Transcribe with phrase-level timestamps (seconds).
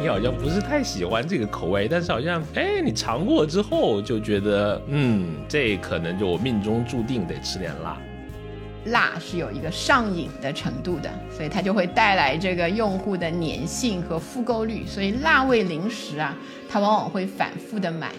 [0.00, 7.96] 你好像不是太喜欢这个口味，但是好像哎，你尝过之后就觉得，嗯，这可能就我命中注定得吃点辣。
[8.86, 16.34] 辣是有一个上瘾的程度的，所以它就会带来这个用户的粘性和复购率，所以辣味零食啊，
[16.66, 18.10] 它往往会反复的买。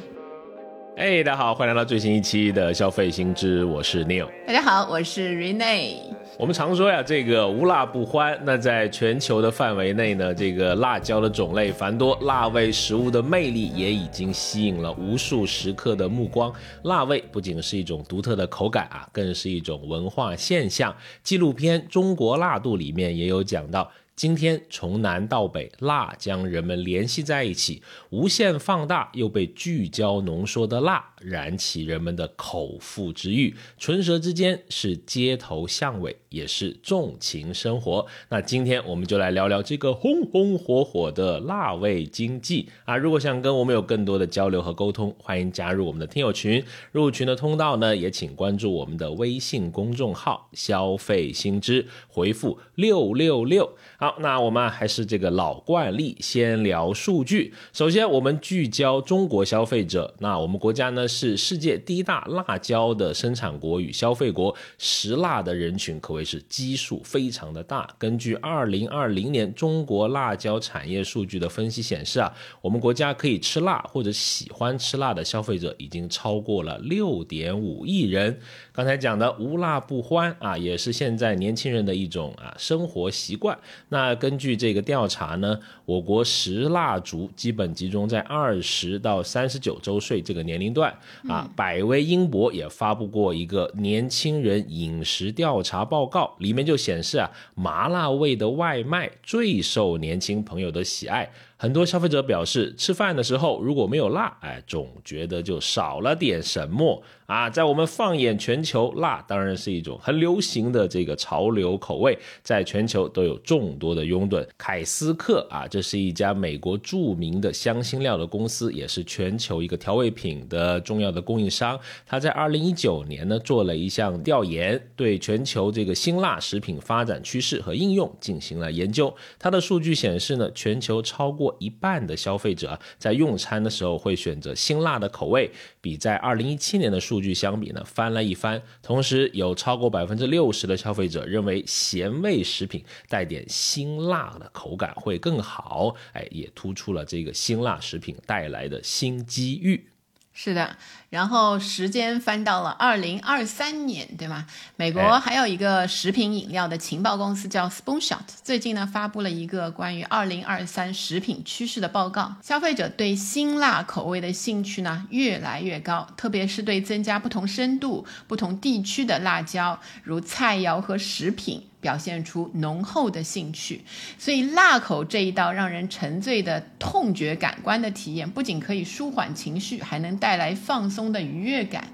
[1.01, 4.27] 哎，大家好，欢迎来到最新一期的消费新知，我是 Neil。
[4.45, 5.95] 大家好，我是 Rene。
[6.37, 8.39] 我们常说呀，这个无辣不欢。
[8.43, 16.53] 那在全球的范围内呢，这个辣椒的种类繁多，辣味食物的魅力也已经吸引了无数食客的目光。
[16.83, 20.95] 辣味不仅是一种独特的口感啊，更是一种文化现象。
[21.23, 23.91] 纪录片《中国辣度》里面也有讲到。
[24.15, 33.55] 今天从南到北，辣将人们联系在一起，无限放大又被聚焦浓缩的辣，燃起人们的口腹之欲。
[33.79, 38.05] 唇舌之间是街头巷尾，也是纵情生活。
[38.29, 42.97] 那今天我们就来聊聊这个红红火火的辣味经济啊！
[42.97, 46.63] 如果想跟我们有更多的交流和沟通，欢迎加入我们的听友群。
[46.91, 53.69] 入群的通道呢，也请关注我们的微信公众号“消费新知”，回复六六六。
[53.97, 57.53] 好，那我们还是这个老惯例，先聊数据。
[57.73, 60.15] 首先，我们聚焦中国消费者。
[60.19, 67.89] 那我们国家呢是世界第一大辣椒的生产国与消费国，食辣的人群可谓是基数非常的大。
[67.97, 78.39] 根据二零二零年中国辣椒产业数据的分析显示啊，我们国家可以吃辣或者喜欢吃辣的消费者已经超过了六点五亿人。
[78.73, 83.57] 刚才讲的无辣不欢啊，也是现在年轻人的一种啊生活习惯。
[83.89, 90.93] 那根据这个调查呢，我国食蜡族基本集中在二十到三十九周岁这个年龄段
[91.27, 91.49] 啊。
[91.53, 101.29] 百威英博也发布过一个年轻人饮食调查报告，里面就显示啊，麻辣味的外卖最受年轻朋友的喜爱。
[101.61, 107.51] 很多消费者表示，吃饭的时候如果没有辣，哎，总觉得就少了点什么啊。
[107.51, 114.43] 在我们放眼全球，辣当然是一种很流行的这个潮流口味，在全球都有众多的拥趸。
[114.57, 121.79] 凯斯克啊，这是一家美国著名的香辛料的公司，也是全球一个调味品的重要的供应商。
[122.07, 129.15] 他在二零一九年呢做了一项调研，对全球这个辛辣食品发展趋势和应用进行了研究。
[129.37, 135.51] 他的数据显示呢，全球超过一半的消费者在用餐的时候会选择辛辣的口味，
[135.81, 138.61] 比在二零一七年的数据相比呢翻了一番。
[138.81, 145.95] 同时，有超过百分之六十的消费者认为咸味食品带点辛辣的口感会更好。
[146.13, 149.87] 哎，也突出了这个辛辣食品带来的新机遇。
[150.33, 150.77] 是的，
[151.11, 154.47] 然后时间翻到了二零二三年，对吗？
[154.77, 162.35] 美国还有一个食品饮料的情报公司叫 Spoonshot，最近呢发布了一个关于二零二三食品趋势的报告。
[162.41, 171.67] 消费者对辛辣口味的兴趣呢越来越高，特别是对增加不同深度、不同地区的辣椒，如菜肴和食品。
[171.81, 173.83] 表现出浓厚的兴趣，
[174.19, 181.87] 所以辣口这一道让人沉醉的痛觉感官的体验，不仅可以舒缓情绪，还能带来放松的愉悦感。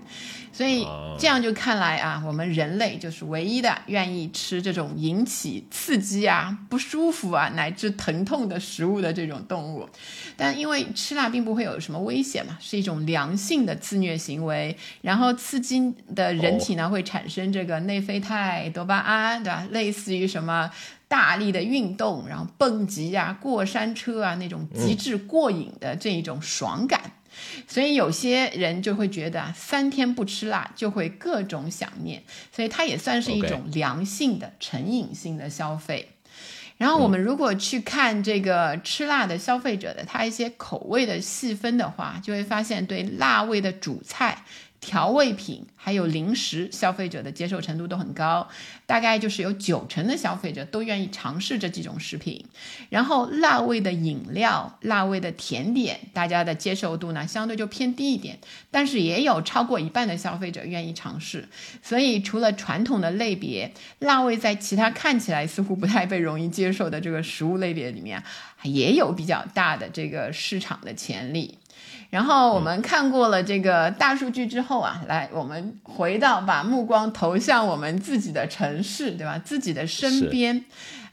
[0.54, 0.84] 所以
[1.20, 9.88] 这样就看来啊，我们人类就是唯一的愿意吃这种引起刺激啊、不舒服啊乃至疼痛的食物的这种动物。
[10.36, 14.76] 但因为吃辣并不会有什么危险嘛，是一种良性的自虐行为。
[15.02, 19.68] 然后刺激的人体呢会产生这个内啡肽、多巴胺，对吧？
[19.70, 20.72] 类似于什么
[21.08, 27.00] 大力的运动，然后蹦极啊、过山车啊那种极致过瘾的这一种爽感。
[27.68, 32.22] 所以有些人就会觉得啊，三天不吃辣就会各种想念，
[32.52, 36.10] 所以它也算是一种良性的成瘾性的消费。
[36.78, 44.44] 然后我们如果去看这个吃辣的消费者的他一些口味的细分的话，就会发现对辣味的主菜。
[44.80, 48.48] 调味品还有零食，消费者的接受程度都很高，
[48.86, 52.46] 大概就是有九成的消费者都愿意尝试这几种食品。
[52.90, 58.38] 然后辣味的饮料、辣味的甜点，大家的接受度呢相对就偏低一点，
[58.70, 61.50] 但是也有超过一半的消费者愿意尝试。
[61.82, 68.24] 所以除了传统的类别，辣味在其他看起来似乎不太被容易接受的这个食物类别里面，
[68.64, 71.58] 也有比较大的这个市场的潜力。
[72.10, 79.38] 然后我们看过了这个大数据之后啊，来，我们回到把目光投向我们自己的城市，对吧？
[79.44, 80.64] 自己的身边，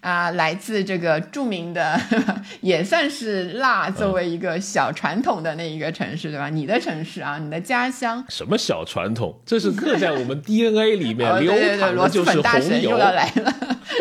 [0.01, 2.01] 啊，来自这个著名的，
[2.63, 6.49] 也算是辣作为一个小传统的那一个城市，对吧？
[6.49, 8.25] 你的城市啊，你的家乡。
[8.29, 9.35] 什么小传统？
[9.45, 12.91] 这是刻在我们 DNA 里面流淌的就是红油。
[12.93, 13.53] 又要来了，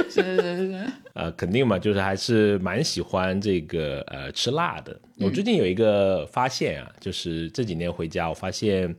[0.09, 0.85] 是 是是。
[1.13, 4.99] 呃，肯定嘛，就是还是蛮喜欢这个呃吃辣的。
[5.19, 8.95] 我最近有一个发现啊，就是这几年回家，我发现。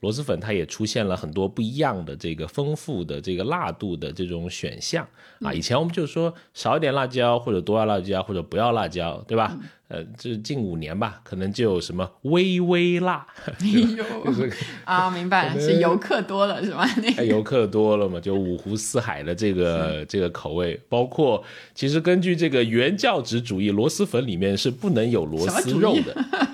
[0.00, 5.06] 螺蛳粉它也出现了很多不一样的这个丰富的这个辣度的这种选项。
[5.40, 9.56] 啊，以前我们就说少一点辣椒或者多要辣椒或者不要辣椒，对吧？
[9.88, 13.26] 呃，这近五年吧，可能就有什么微微辣，
[13.58, 14.52] 就是
[14.84, 16.86] 啊，明白了，是游客多了是吧？
[17.16, 21.42] 那游客多了嘛，就五湖四海的这个这个口味，包括
[21.74, 26.12] 其实根据这个原教旨主义，螺蛳粉里面是不能有螺蛳肉的。
[26.12, 26.47] 啊，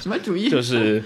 [0.00, 0.48] 什么主义？
[0.50, 1.02] 就是。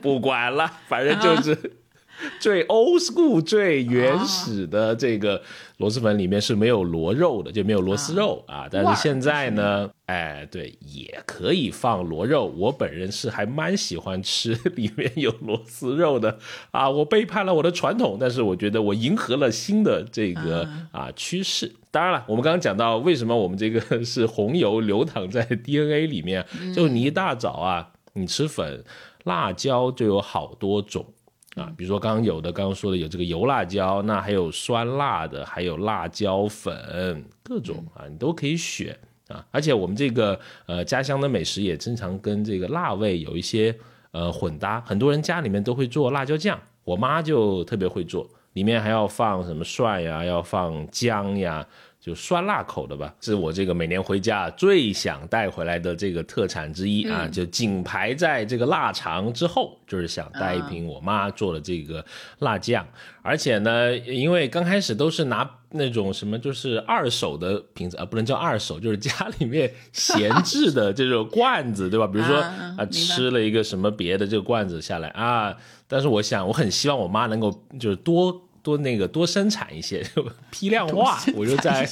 [0.00, 1.72] 不管了，反正就是
[2.40, 5.40] 最 old school、最原始的这个
[5.78, 8.66] 螺蛳粉里面是没有螺肉的，就没有螺丝肉啊。
[8.70, 12.46] 但是现在呢，哎，对，也可以放螺肉。
[12.56, 16.38] 我本人是还蛮喜欢吃 里面有螺丝肉的
[16.70, 16.88] 啊。
[16.90, 21.72] 我背叛了我的传统，但是我觉得我迎合了新的这个啊趋势。
[21.90, 26.44] 当然了，我们刚刚讲到为什么我们这个 是红油流淌在 DNA 里面，
[26.74, 28.84] 就你一大早啊，你吃粉。
[29.24, 31.04] 辣椒就有好多种
[31.58, 38.96] 啊，比如说刚刚有的，刚刚说的有这个油辣椒，那还有酸辣的，还有辣椒粉，各种啊，你都可以选
[39.28, 39.44] 啊。
[39.50, 43.76] 而且我们这个呃家乡的美食也经常跟这个辣味有一些
[44.12, 51.66] 呃混搭，很多人家里面都会做辣椒酱，我妈就特别会做，里面还要放什么蒜呀，要放姜呀。
[52.00, 62.04] 就酸辣口的吧，是我这个每年回家最想带回来的这个特产之一啊，就仅排在这个腊肠之后，就是想带一瓶我妈做的这个
[62.38, 62.86] 辣酱。
[63.20, 72.06] 而且呢，因为刚开始都是拿那种什么，就是二手的瓶子啊，不能叫二手，就是家里面闲置的 这种罐子，对吧？
[72.06, 75.54] 比如说啊，吃了一个什么别的这个罐子下来啊，
[75.86, 78.44] 但是我想，我很希望我妈能够就是多。
[78.68, 80.04] 多那个多生产一些
[80.52, 81.88] 批量化，我就在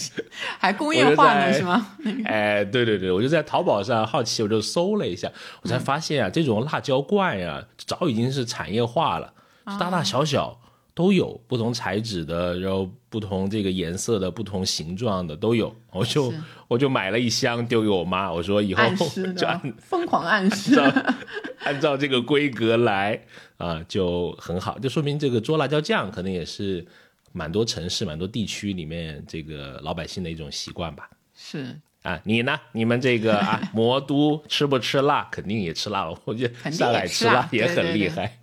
[0.59, 1.97] 还工业化呢是吗？
[2.27, 5.33] 哎，对对对，我就在淘宝上好奇，我就搜了一下，
[5.63, 9.33] 我才发现啊，这种辣椒罐呀，早已经是产业化了，
[9.81, 10.61] 大大小小
[10.97, 16.33] 都有，不同材质的，然后不同这个颜色的、不同形状的都有，我就
[16.69, 18.83] 我就买了一箱丢给我妈，我说以后
[19.37, 20.75] 就按疯狂暗示，
[21.65, 23.23] 按照这个规格来。
[23.59, 26.85] 啊，就很好，就说明这个做辣椒酱可能也是
[27.33, 31.09] 蛮多城市、蛮多地区里面这个老百姓的一种习惯吧。
[31.35, 32.61] 是啊，你呢？
[32.73, 35.27] 你们这个啊， 魔都吃不吃辣？
[35.33, 36.15] 肯定也吃辣了。
[36.27, 38.39] 我觉得上海吃辣也很厉害。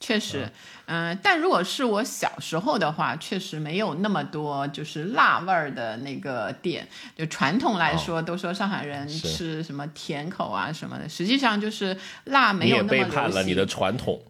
[0.00, 0.50] 确实，嗯，
[1.22, 6.86] 但如果是我小时候的话，确实没有那么多就是辣味儿的那个店。
[7.16, 13.08] 就传统来说，都说上海人吃什么甜口啊什么的，实际上就是辣没有那么流行。
[13.10, 14.20] 背叛了你的传统。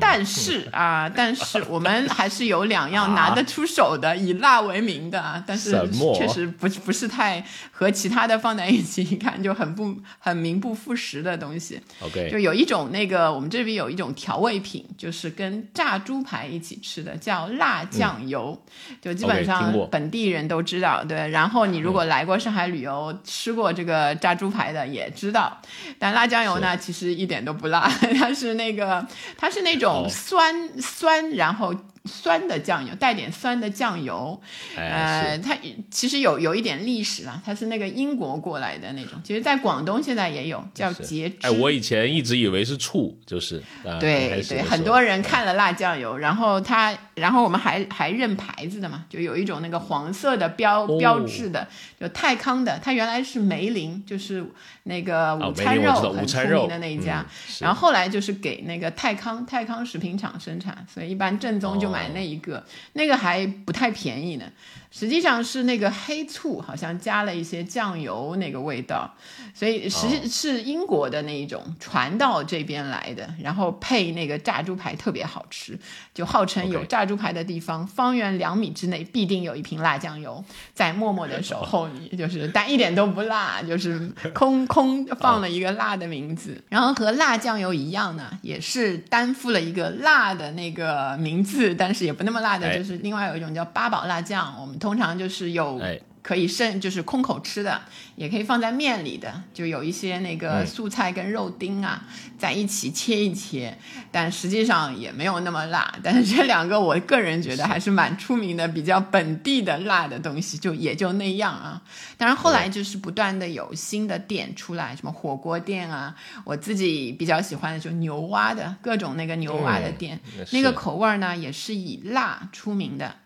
[0.00, 5.70] 但是啊，但是我们还是有两样拿得出手的，以辣为名的，但是
[6.16, 11.80] 确实不不是太和其他的放在一起一看就很不很名不副实的东西。
[12.00, 18.60] OK，就有一种那个我们这边有一种调味品，就是跟炸猪排一起吃的，叫辣酱油，
[19.00, 21.04] 就基本上本地人都知道。
[21.04, 25.56] 对，然后你如果来过上海旅游，吃过这个炸猪排的也知道。
[25.96, 27.88] 但辣酱油呢，其实一点都不辣，
[28.18, 29.06] 它是那个
[29.38, 29.75] 它是那。
[29.76, 31.74] 一种酸酸，然后。
[32.06, 34.40] 酸的酱油带点酸的酱油，
[34.76, 35.56] 呃，它
[35.90, 43.60] 其实有有一点历史了，它是那个英国过来的那种，其实在广东现在也有叫节哎，我以前一直以为是醋，就是
[43.98, 51.66] 对对，很多人看了辣酱油，然后它，然后我们还还认牌子的嘛，就有一种那个黄色的标标志的，
[51.98, 54.44] 就泰康的，它原来是梅林，就是
[54.84, 57.26] 那个午餐肉很出名的那一家，
[57.58, 61.95] 然后后来就是给那个泰康泰康食品厂生产，所以一般正宗就。
[61.96, 62.62] 买那一个，
[62.92, 64.52] 那个还不太便宜呢。
[64.98, 69.14] 实际上是那个黑醋，好像加了一些酱油那个味道，
[69.52, 75.78] 所以实际是英国的那一种传到这边来的，然后配那个炸猪排特别好吃，
[76.14, 94.74] 就号称有炸猪排的地方，方圆两米之内必定有一瓶辣酱油在默默的守候你， 就是但一点都不辣，就是空 空放了一个辣的名字，然后和辣酱油一样呢，也是担负了一个辣的那个名字，但是也不那么辣的，就是另外有一种叫八宝辣酱，我们。
[94.86, 95.82] 通常就是有
[96.22, 97.80] 可以剩，就是空口吃的，
[98.14, 102.04] 也可以放在面里的，就有一些那个素菜跟肉丁啊
[102.38, 103.76] 在一起切一切，
[104.12, 105.92] 但实际上也没有那么辣。
[106.04, 111.82] 但是这两个我个人觉得还是蛮出名的，比较本地的辣的东西，就也就那样啊。
[112.16, 116.14] 当然后来就是不断的有新的店出来，什么火锅店啊，
[116.44, 120.20] 我自己比较喜欢的就牛蛙的各种那个牛蛙的店，
[120.52, 123.16] 那个口味呢也是以辣出名的。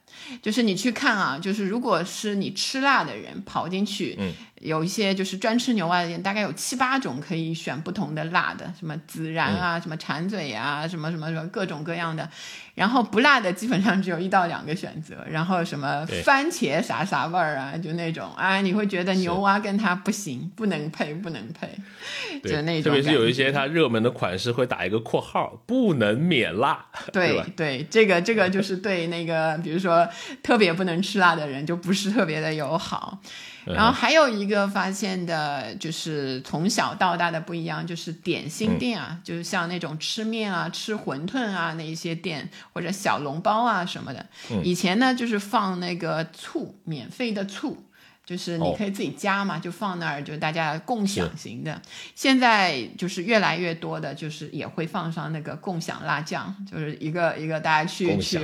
[0.43, 12.29] 就是你去看啊，就是如果是你吃辣的人跑进去，嗯，有一些就是专吃牛蛙的店，大概有七八种可以选不同的辣的，什么孜然啊，什么馋嘴啊，什么什么什么各种各样的。
[12.81, 21.69] 然后不辣的基本上只有一到两个选择，然后什么番茄啥啥味儿啊，就那种啊，你会觉得牛蛙跟它不行，不能配，不能配，
[22.43, 22.91] 就那种。
[22.91, 26.87] 特别是有一些它热门的款式会打一个括号，不能免辣。
[27.13, 30.09] 对对，这个这个就是对那个，比如说
[30.43, 33.21] 特别不能吃辣的人，就不是特别的友好。
[33.75, 44.25] 然后还有一个发现的，就是从小到大的不一样，就是点心店啊，就是像那种吃面啊、吃馄饨啊那一些店，或者小笼包啊什么的。
[44.63, 47.77] 以前呢，就是放那个醋，免费的醋，
[48.25, 51.81] 就是你可以自己加嘛，就放那儿，就大家共享型的。
[52.15, 58.39] 现在就是越来越多的，就是也会放上那个共享辣酱，就是一个一个大家去去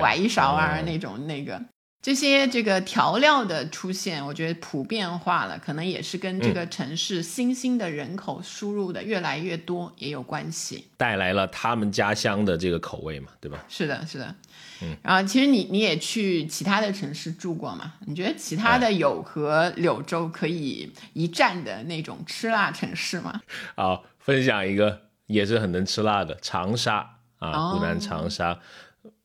[0.00, 1.60] 崴一勺啊那种那个。
[2.02, 13.64] 这些这个调料的出现，我觉得普遍化了，可能也是跟这个城市新兴的人口输入的越来越多也有关系，带来了他们家乡的这个口味嘛，对吧？
[13.68, 14.34] 是的，是的。
[14.82, 17.92] 嗯，然后其实你你也去其他的城市住过嘛？
[18.04, 23.40] 你觉得其他的有和柳州可以一战的那种吃辣城市吗？
[23.76, 28.58] 好，分享一个也是很能吃辣的长沙啊，湖南长沙，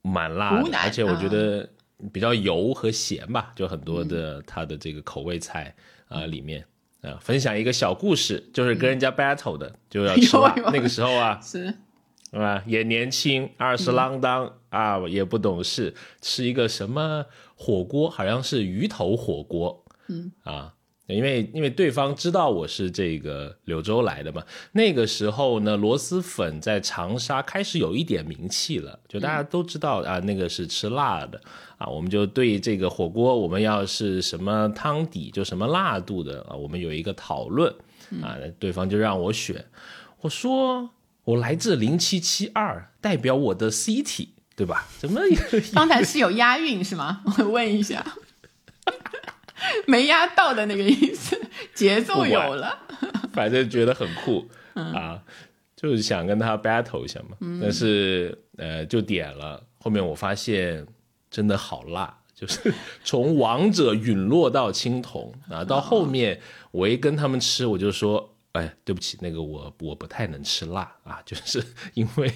[0.04, 1.68] 蛮辣的，而且我觉得。
[2.14, 5.76] 比较油和咸吧，就很多的它的这个口味菜
[6.08, 6.66] 啊里面
[7.02, 10.54] 啊，分享一个小故事，就是跟人家 battle 的，就要吃辣。
[10.72, 11.66] 那个时候啊， 是，
[12.32, 12.64] 是吧？
[12.68, 17.26] 也年轻，二十啷当啊，也不懂事，吃一个什么
[17.56, 20.74] 火锅，好像是鱼头火锅，嗯啊。
[21.08, 31.42] 因为因为对方知道我是这个柳州来的嘛，那个时候呢，螺蛳粉在长沙开始有一点名气了，就大家都知道啊，那个是吃辣的
[31.78, 37.74] 啊，我们就对这个火锅，我们要是什么汤底就什么辣度的啊，我们有一个讨论
[38.22, 39.64] 啊，对方就让我选，
[40.22, 40.90] 我说
[41.24, 44.88] 我来自零七七二，代表我的 city，对吧？
[44.98, 45.22] 怎么？
[45.74, 47.22] 刚 才是有押韵是吗？
[47.40, 48.06] 我问一下。
[49.86, 51.40] 没押到的那个意思，
[51.74, 52.78] 节奏有了，
[53.34, 55.22] 反正觉得很酷啊，
[55.76, 57.36] 就是想跟他 battle 一下嘛。
[57.62, 60.86] 但是呃，就点了，后面我发现
[61.30, 65.64] 真的好辣， 就是从王者陨落到青铜啊。
[65.66, 66.40] 到后面
[66.72, 72.32] 我一跟他们吃，我就说，哎，对不起，那个我我不太能吃辣啊， 就是因为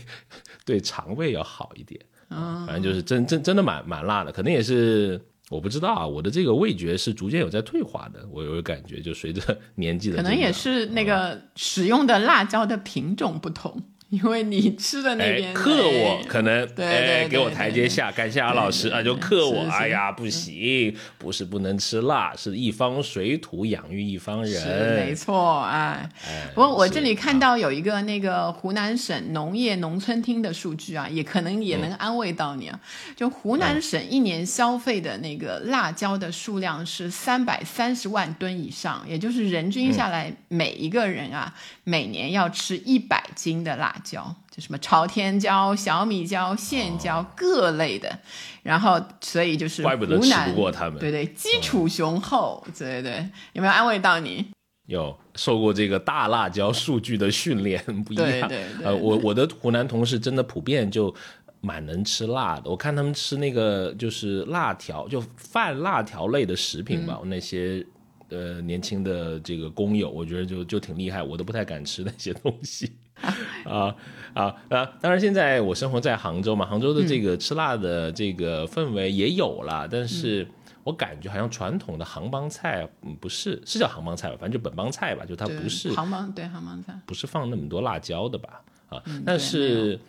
[0.66, 2.66] 对肠胃要好一点啊。
[2.66, 5.20] 反正就是真真真的蛮蛮辣的，可能也是。
[5.52, 13.84] 我不知道啊，我的这个味觉是逐渐有在退化的，我有感觉，就随着年纪的，可能也是那个使用的辣椒的品种不同。
[14.12, 26.10] 因为你吃的那边克我，可能哎给我台阶下，感谢阿老师啊，就克我，哎呀不行，不是不能吃辣，是一方水土养育一方人，是没错哎。
[26.54, 32.78] 不过我这里看到有一个那个湖南省农业农村厅的数据啊，也可能也能安慰到你啊。
[33.16, 43.96] 就湖南省一年消费的那个辣椒的数量是三百三十万吨以上，也就是人均下来每一个人啊，每年要吃一百斤的辣。
[44.04, 48.20] 椒就什么朝天椒、小米椒、线椒各类的，
[48.64, 54.46] 然后所以就是怪不得吃不过他们，对对，基础雄厚，对对对，有没有安慰到你？
[54.88, 58.50] 有受过这个大辣椒数据的训练，不一样。
[58.50, 61.14] 对呃，我我的湖南同事真的普遍就
[61.62, 67.86] 蛮能吃辣的，我看他们吃那个就是辣条，就泛辣条类的食品吧，那些
[68.30, 72.92] 呃年轻的这个工友，我觉得就就挺厉害，我都不太敢吃那些东西。
[73.66, 73.96] 啊
[74.34, 74.94] 啊啊！
[75.02, 80.48] 当然，现在我生活在杭州嘛，杭州的这个吃辣的这个氛围也有了，但是
[80.84, 88.62] 我感觉好像传统的杭帮菜，嗯，不是是叫杭帮菜吧，反正就本帮菜吧，就它不是杭帮对杭帮菜，不是放那么多辣椒的吧？
[88.90, 90.00] 啊，但是。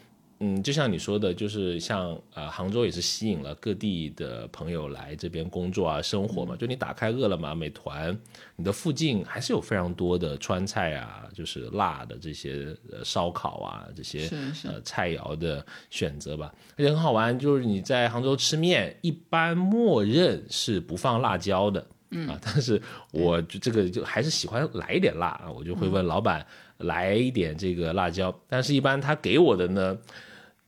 [0.44, 6.56] 嗯，就像你说的，就是像呃，杭州也是吸引了各地的朋友来这边工作啊、生活嘛。
[6.56, 8.18] 就你打开饿了么、美团，
[8.56, 14.28] 你的附近还是有非常多的川菜啊，就是辣的这些呃烧烤啊这些
[14.64, 16.52] 呃菜肴的选择吧。
[16.76, 22.82] 而且很好玩，就是你在杭州吃面，一般默认是不放辣椒的，嗯啊，但是
[23.12, 26.44] 我就这个就还是喜欢来一点辣啊，我就会问老板
[26.78, 29.96] 来一点这个辣椒，但是一般他给我的呢。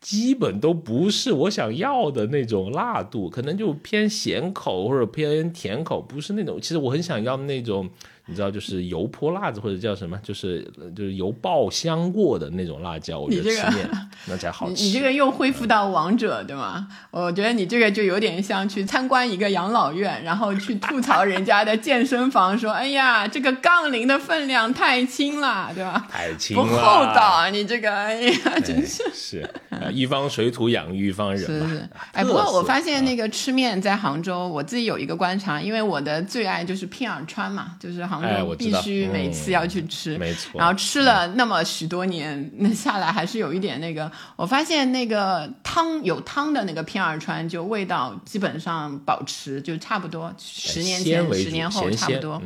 [0.05, 6.61] 基本都不是我想要的那种辣度，可能就偏咸口或者偏甜口，不是那种。
[6.61, 7.89] 其实我很想要那种
[8.27, 10.63] 你知道，就是油泼辣子或者叫什么，就是
[10.97, 13.89] 就是油爆香过的那种辣椒，我觉得吃面
[14.27, 14.83] 那才好吃。
[14.83, 16.89] 你这个又恢复到王者对吗？
[17.11, 26.07] 我觉得你这个就有点像去参观一个养老院，然后去吐槽人家的健身房，说：“哎呀，这个杠铃的分量太轻了，对吧？
[26.11, 29.49] 太轻不厚道，你这个哎呀，真是是
[29.93, 31.69] 一方水土养育一方人嘛。
[31.69, 31.89] 是是。
[32.13, 40.59] 哎，不过我发现那个吃面在杭州，我自己有一个观察，因为我的最爱就是片儿川嘛，就是杭州必须每次要去吃，没错。
[40.59, 44.11] 然后吃了那么许多年，那下来还是有一点那个。
[44.37, 52.43] 我发现那个汤有汤的那个片儿川，就味道基本上保持就差不多，十年前、十年后差不多。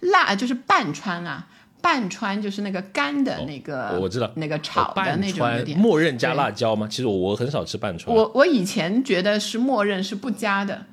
[0.00, 1.46] 辣就是半川啊。
[1.82, 6.88] 半川就是那个干的那个，我知道那个炒的那种默认加辣椒吗？
[6.90, 8.16] 其实我我很少吃半川。
[8.16, 10.84] 我我以前觉得是默认是不加的，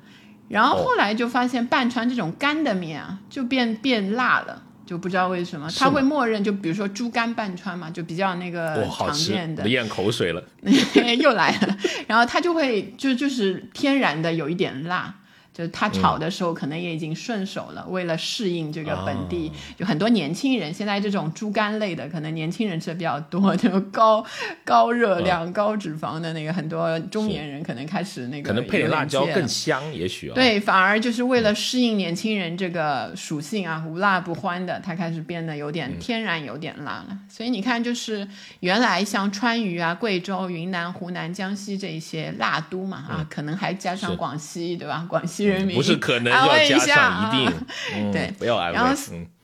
[0.54, 5.68] 然后后来就发现半川这种干的面啊，就变变辣了，就不知道为什么。
[5.76, 9.68] 它会默认就比如说猪肝半川嘛，就比较那个常见的。
[9.68, 10.40] 咽口水了，
[11.18, 11.76] 又来了。
[12.06, 15.12] 然后它就会就就是天然的有一点辣。
[15.54, 17.86] 就是他炒的时候，可能也已经顺手了。
[17.88, 24.26] 为了适应这个本地，就很多年轻人现在这种猪肝类的，可能年轻人吃的比较多，就高
[24.64, 28.48] 高热量、高脂肪的那个，很多中年人可能开始那个。
[28.48, 30.28] 可能配辣椒更香，也许。
[30.34, 37.16] 对，反而就是为了适应年轻人这个属性啊，无辣不欢的，他开始变得有点天然，有点辣了。
[37.28, 38.26] 所以你看，就是
[38.58, 45.06] 原来像川渝啊、贵州、云南、湖南、江西这一些辣都嘛，啊，可能还加上广西，对吧？
[45.08, 45.43] 广西。
[45.74, 47.52] 不是可能要加上一定，
[48.12, 48.74] 对，不要安慰。
[48.74, 48.94] 然后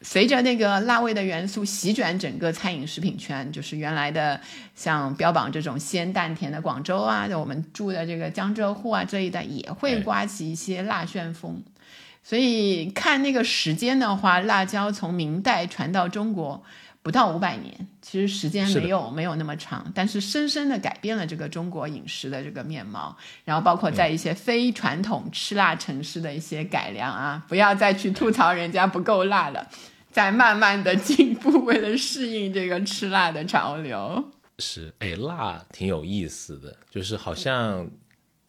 [0.02, 4.40] 随着那个辣味的元素席卷整个餐饮食品圈，就是原来的
[4.74, 11.62] 像标榜这种鲜淡甜的广州啊，我们住的这个江浙沪啊这一带也会刮起一些辣旋风。
[12.22, 16.62] 所以看那个时间的话，辣椒从明代传到中国。
[17.02, 23.16] 不到五百年，其实时间没有没有那么长，但是深深的改变了这个中国饮食的这个面貌。
[23.44, 29.66] 然后包括在一些非传统吃辣城市的一些改良啊，不要再去吐槽人家不够辣了，
[30.10, 34.30] 在慢慢的进步，为了适应这个吃辣的潮流。
[34.58, 37.90] 是，哎，辣挺有意思的，就是好像。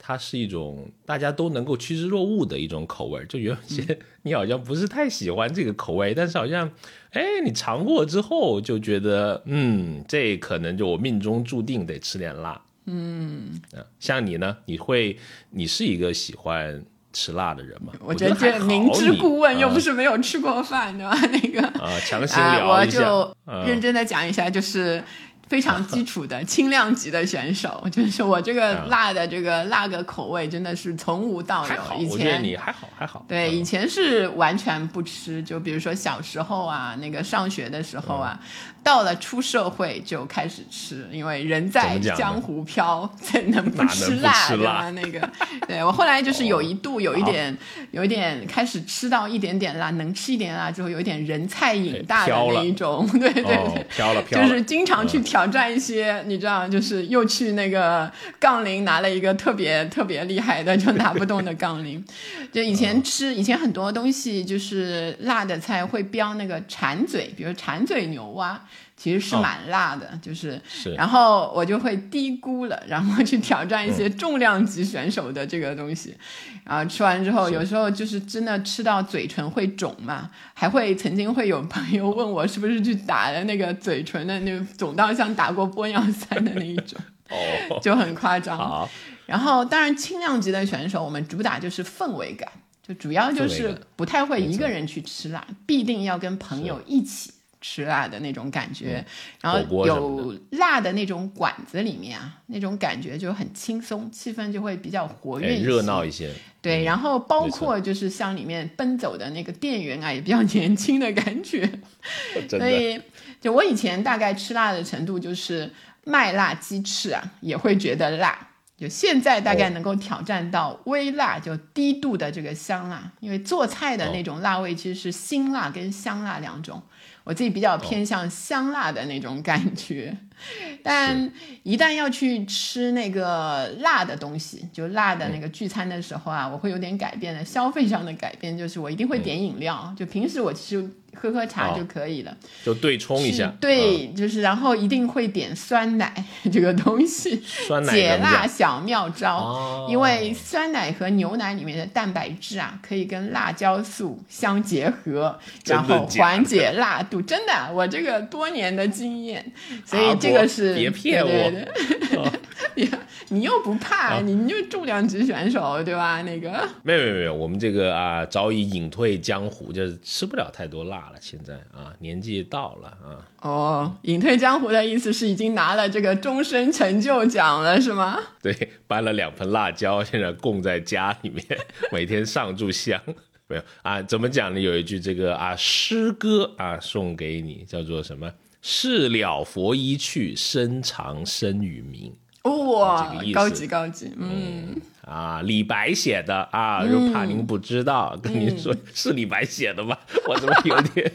[0.04, 6.71] 它是一种大家都能够趋之若鹜的一种口味，就有些你好像不是太喜欢这个口味，但是好像，
[7.12, 12.60] 哎，你尝过之后就觉得，嗯，这可能就我命中注定得吃点辣。
[12.86, 13.52] 嗯，
[14.00, 15.17] 像你呢，你会，
[15.52, 17.93] 你是一个喜欢吃辣的人吗？
[18.00, 21.15] 我觉得这明知故问，又不是没有吃过饭，对吧？
[21.32, 25.04] 那个啊，强行聊一下，我就认真的讲一下，就是。
[25.51, 31.75] 非常基础的 轻量级的选手，就是我这个辣的这个辣个口味真的是从无到有。
[31.99, 33.25] 以前你还好还好。
[33.27, 38.39] 对，以前是完全不吃，就比如说小时候啊，那个上学的时候啊。
[38.84, 44.89] 到了出社会就开始吃，因为人在江湖飘，怎能不吃辣对吧？
[44.96, 45.30] 那个，
[45.67, 47.56] 对我后来就是有一度有一点，
[47.91, 62.04] 有一点开始吃到一点点辣，能吃一点辣之后，有一点人菜瘾大的那一种， 对对对，飘了飘了，就是经常去挑战一些，你知道，就是又去那个杠铃拿了一个特别特别厉害的就拿不动的杠铃，
[62.52, 68.60] 就以前吃以前很多东西就是辣的菜会标那个馋嘴，比如馋嘴牛蛙。
[69.01, 70.61] 其实是蛮辣的，就是，
[70.95, 76.15] 然后我就会低估了，然后去挑战一些重量级选手的这个东西，
[76.63, 86.99] 然后吃完之后，有时候就是真的吃到嘴唇会肿嘛，还会曾经会有朋友问我是不是去打了那个嘴唇的那个肿到像打过玻尿酸的那一种，
[87.31, 88.87] 哦，就很夸张。
[89.25, 92.47] 然后当然轻量级的选手，我们主打就是氛围感，
[92.87, 97.31] 就主要就是不太会一个人去吃辣，必定要跟朋友一起。
[97.62, 99.06] 吃辣的那种感觉，
[99.39, 106.34] 然后有辣的那种馆子里面啊，那种感觉就很轻松，气氛就会比较活跃、热闹一些。
[106.62, 111.67] 对，然后包括就是像里面奔走的那个店员啊，也比较 年轻的感觉。
[112.50, 113.02] 所以，
[113.39, 115.71] 就我以前大概吃辣的程度，就是
[116.04, 118.47] 麦辣鸡翅啊，也会觉得辣。
[118.78, 126.82] 就现在大概能够挑战到微辣，就低度的这个香辣，因为做菜的那种辣味其实是辛辣跟香辣两种。
[127.23, 130.15] 我自己比较偏向香辣的那种感觉，
[130.84, 131.31] 但
[131.63, 137.45] 一旦要去吃那个辣的东西，就辣的那个聚餐的时候啊，我会有点改变的。
[137.45, 142.36] 消费上的改变就是我一定会点饮料，就平时我其实喝喝茶哦就可以了。
[142.63, 143.45] 就对冲一下。
[143.45, 146.13] 是，对，就是然后一定会点酸奶
[146.52, 149.38] 这个东西，酸奶解辣小妙招。
[149.38, 149.88] 哦。
[149.89, 157.21] 因为酸奶和牛奶里面的蛋白质啊，可以跟辣椒素相结合，然后缓解辣度。
[157.21, 159.52] 真的，我这个多年的经验，
[159.86, 161.30] 所以这个是国别骗我。
[161.30, 162.32] 对对哦。
[162.76, 162.89] 你
[163.30, 166.21] 你又不怕，啊你你就重量级选手对吧？
[166.21, 166.67] 那个。
[166.84, 171.17] 没有没有没有，我们这个啊早已隐退江湖，就是吃不了太多辣了。
[171.19, 178.19] 现在啊年纪到了啊，哦，隐退江湖的意思是已经拿了这个终身成就奖了，是吗？
[178.41, 178.53] 对，
[178.87, 181.45] 搬了两盆辣椒，现在供在家里面，
[181.91, 183.01] 每天上炷香。
[183.47, 184.59] 没有啊，怎么讲呢？
[184.59, 188.31] 有一句这个啊诗歌啊送给你，叫做什么？
[188.61, 192.15] 事了佛衣去，身长身与名。
[192.43, 194.75] 哇高级高级，嗯，
[195.06, 199.99] 啊，李白写的啊，就怕您不知道，跟您说是李白写的吧？
[200.27, 201.12] 我怎么有点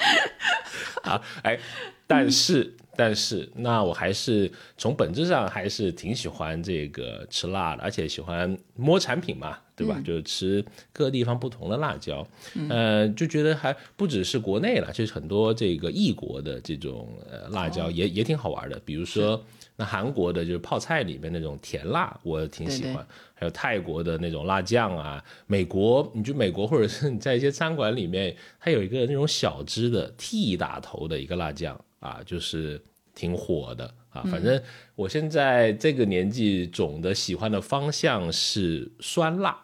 [1.04, 1.20] 啊？
[1.42, 1.58] 哎，
[2.06, 10.00] 但是但是，那我还是从本质上还是挺喜欢这个吃辣的，而且喜欢摸产品嘛，对吧？
[10.02, 12.26] 就是吃各地方不同的辣椒，
[12.70, 19.42] 呃，就觉得还不只是国内了，就是很多这个异国的这种呃辣椒也、也挺好玩的，比如说。
[19.80, 22.96] 那韩国的就是泡菜里面那种甜辣，我挺喜欢。
[22.96, 32.78] 对对还有泰国的那种辣酱啊，美国，你去美国或者是你在一些餐馆里面，它有一个那种小支的 T 打头的一个辣酱啊，就是
[33.14, 34.22] 挺火的啊。
[34.30, 34.62] 反正
[34.94, 39.58] 我现在这个年纪，总的喜欢的方向是酸辣。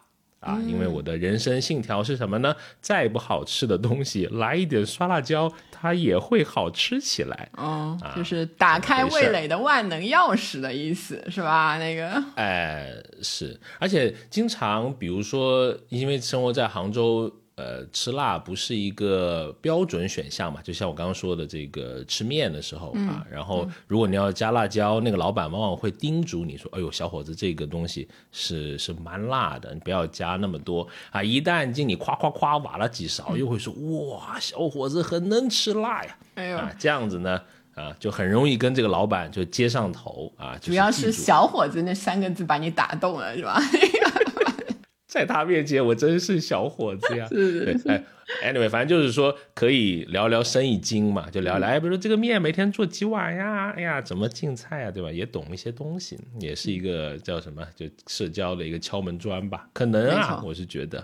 [0.47, 2.55] 啊，因为我的人生信条是什么呢？
[2.79, 7.49] 再不好吃的东西，来一点刷辣椒，它也会好吃起来。
[7.57, 11.77] 哦，啊就是打开味蕾的万能钥匙的意思是吧？
[11.77, 33.73] 那个，哎，是，而且经常，比如说，因为生活在杭州，呃，吃辣不是一个标准选项嘛，就像我刚刚说的这个吃面的时候啊，然后如果你要加辣椒，那个老板往往会叮嘱你说：“哎呦，小伙子，这个东西是是蛮辣的，你不要加那么多啊。”一旦经你夸夸夸挖了几勺，又会说
[34.13, 37.41] ：“哇，小伙子很能吃辣呀。”哎呦，啊，这样子呢，
[37.73, 43.59] 啊，就很容易跟这个老板就接上头啊，就主要是小伙子那三个字把你打动了是吧？
[45.17, 47.25] 在他面前，我真是小伙子呀。
[47.33, 55.11] 是对，哎，anyway，反正就是说可以聊聊生意经嘛，就聊聊，哎，比如说这个面每天做几碗呀，哎呀，怎么进菜呀，对吧？
[55.11, 59.67] 也懂一些东西，也是一个叫什么，就社交的一个敲门砖吧。
[59.73, 60.99] 可能啊，我是觉得，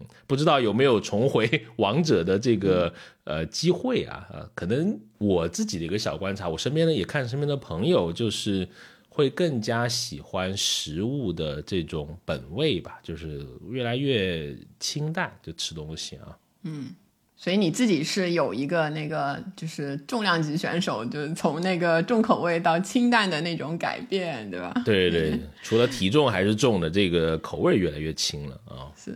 [0.00, 2.92] 嗯，不知道有没有重回 王者的这个
[3.24, 4.28] 呃机会啊？
[4.32, 8.68] 啊，可能我自己的一个小观察，我身边呢也看身边的朋友，就是。
[9.16, 16.36] 会更加喜欢食物的这种本味吧，就是越来越清淡，就吃东西啊。
[16.64, 16.94] 嗯
[17.34, 24.72] 所以你自己是有一个那个就是重量级选手，就是从那个重口味到清淡的那种改变，对吧？
[24.84, 28.86] 对对对，除了体重还是重的，这个口味越来越轻了啊。
[28.96, 29.12] 是，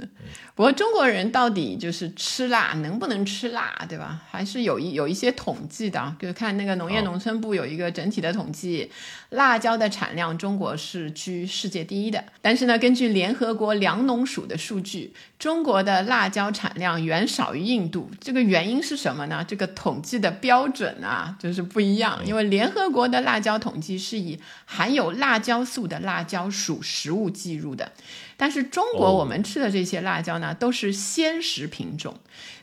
[0.54, 4.22] 不过中国人到底就是吃辣能不能吃辣，对吧？
[4.30, 8.90] 还是有一有一些统计的啊，就是看那个农业农村部有一个整体的统计，
[9.30, 12.24] 辣椒的产量中国是居世界第一的。
[12.40, 18.10] 但是呢，根据联合国粮农署的数据，中国的辣椒产量远少于印度。
[18.20, 19.44] 这个原因是什么呢？
[19.46, 22.20] 这个统计的标准啊，就是不一样。
[22.24, 27.90] 因为联合国的辣椒统计是以含有辣椒素的辣椒属食物计入的。
[28.40, 29.12] 但是中国哦。
[29.20, 32.18] 我们吃的这些辣椒呢，都是鲜食品种，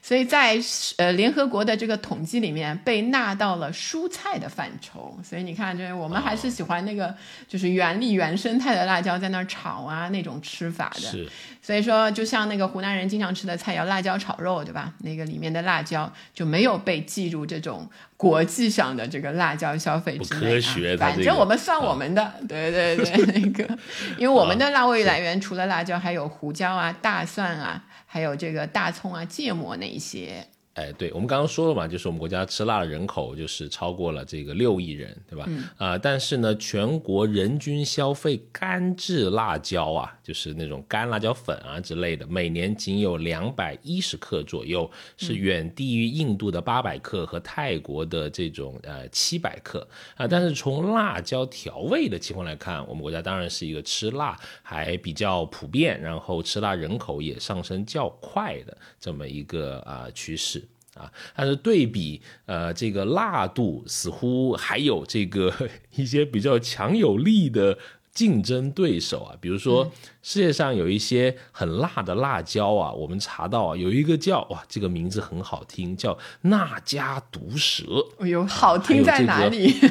[0.08, 0.58] 所以在
[0.96, 5.20] 呃联合国的这个统计里面被纳到了蔬菜的范畴。
[5.22, 7.14] 所以你看，就是我们还是喜欢那个
[7.46, 11.02] 就是原力原生态的辣椒在那儿炒啊那种吃法的。
[11.02, 11.28] 是，
[11.62, 14.94] 所以说，就像那个湖南人经常吃的菜肴辣椒炒肉，对吧？
[15.00, 20.54] 那个里面的辣椒就没有被计入这种国际上的这个辣椒消费之不内、啊。
[20.54, 23.78] 科学它反这个正我们算我们的，对对对，那个，
[24.18, 30.48] 因为我们的辣味来源除了辣椒，还有胡椒啊、大蒜啊，还有这个大葱啊、芥末那一些。
[30.78, 35.50] 哎，对，我们刚刚说了嘛，就是我们国家吃辣的人口就是超过了这个六亿人，对吧？
[35.76, 44.88] 啊、但是呢，全国人均消费干制辣椒啊，就是那种干辣椒粉啊之类的，每年仅有两百一十克左右，
[45.18, 60.64] 是远低于印度的八百克和泰国的这种呃七百克啊、但是从辣椒调味的情况来看，我们国家当然是一个吃辣还比较普遍，然后吃辣人口也上升较快的这么一个啊、趋势。
[60.98, 65.54] 啊，但是对比呃这个辣度，似乎还有这个
[65.96, 67.78] 一些比较强有力的
[68.12, 69.92] 竞争对手啊，比如说
[70.24, 77.84] 世界上有一些很辣的辣椒啊，我们查到啊，有一个叫哇，这个名字很好听，叫那加毒蛇。
[78.20, 79.74] 哎呦，好听在哪里？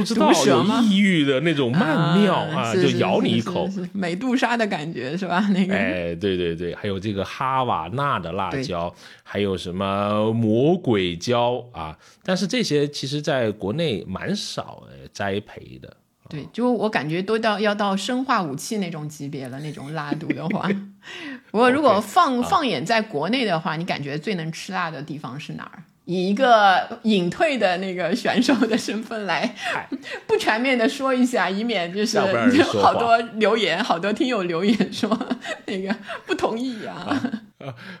[0.00, 5.40] 不知道有抑郁的那种曼妙啊，就咬你一口，美杜莎的感觉是吧？
[5.52, 11.96] 那个哎，对对对，还有这个哈瓦那的辣椒，还有什么魔鬼椒啊？
[12.22, 15.96] 但是这些其实在国内蛮少栽培的。
[16.28, 20.70] 对，就我感觉都到要到生化武器那种级别了，那种辣度的话。
[21.50, 25.82] 不过如果放放眼在国内的话，你感觉最能吃辣的地方是哪儿？
[26.10, 29.54] 以一个隐退的那个选手的身份来
[30.26, 35.08] 不全面的说一下，以免就是好多留言，好多听友留言说
[35.66, 35.94] 那个
[36.26, 37.16] 不同意啊。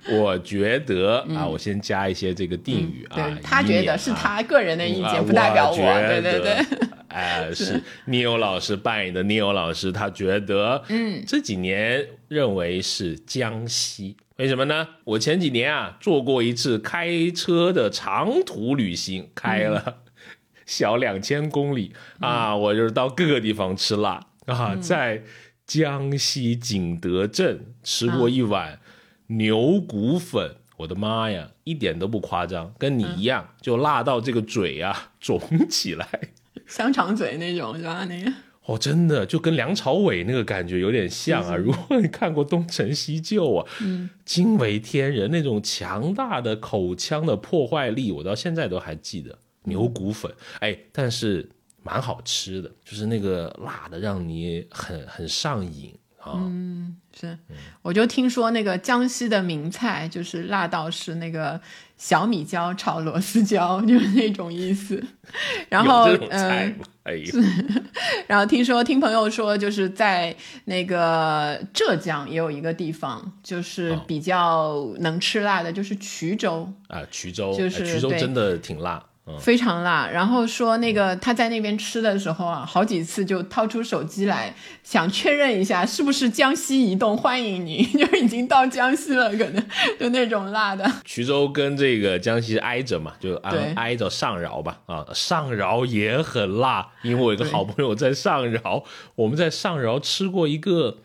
[0.08, 5.76] 我觉得啊，我先加一些这个定语啊，他觉得是他个人的意见，不代表我。
[5.76, 6.66] 对对对。
[7.06, 14.88] 哎， 是 Neil 老师扮演的 Neil 老师，他觉得，嗯，这几年认为是江西，为什么呢？
[15.04, 19.98] 我前几年啊做过一次开车的长途旅行，开了
[20.64, 21.92] 小两千公里。
[22.20, 24.28] 啊，我就是到各个地方吃辣。
[24.46, 25.22] 啊，在
[25.66, 28.80] 江西景德镇吃过一碗
[29.26, 36.08] 牛骨粉，我的妈呀，一点都不夸张，跟你一样，就辣到这个嘴啊肿起来。
[36.66, 38.06] 香肠嘴那种是吧？
[38.06, 38.32] 那个
[38.70, 41.56] 哦，真的就跟梁朝伟那个感觉有点像啊。
[41.56, 49.36] 如果你看过《东成西就》啊，嗯，惊为天人那种强大的口腔的破坏力，我到现在都还记得。
[49.64, 51.50] 牛骨粉，哎，但是
[51.82, 55.92] 蛮好吃的，就是那个辣的让你很很上瘾。
[56.24, 57.36] 嗯，是，
[57.82, 61.60] 我就听说那个江西的名菜就是辣到是那个
[62.00, 65.04] 小米椒炒螺丝椒，就是那种意思。
[65.68, 66.74] 然后，嗯，
[68.26, 70.34] 然后听说听朋友说，就是在
[70.64, 76.72] 那个浙江也有一个地方，就是比较能吃辣的，就是衢州。
[76.88, 79.04] 啊，衢州，就是衢州真的挺辣。
[79.38, 89.64] 非常辣，然后说那个他在那边吃的时候啊，好几次就掏出手机来想确认一下是不是江西移动欢迎你， 就已经到江西了，可能
[89.98, 90.84] 就那种辣的。
[91.06, 100.98] 衢州跟这个江西挨着嘛，就挨挨着上饶吧，啊，上饶也很辣，因为我有个好朋友在上饶，我们在上饶吃过一个。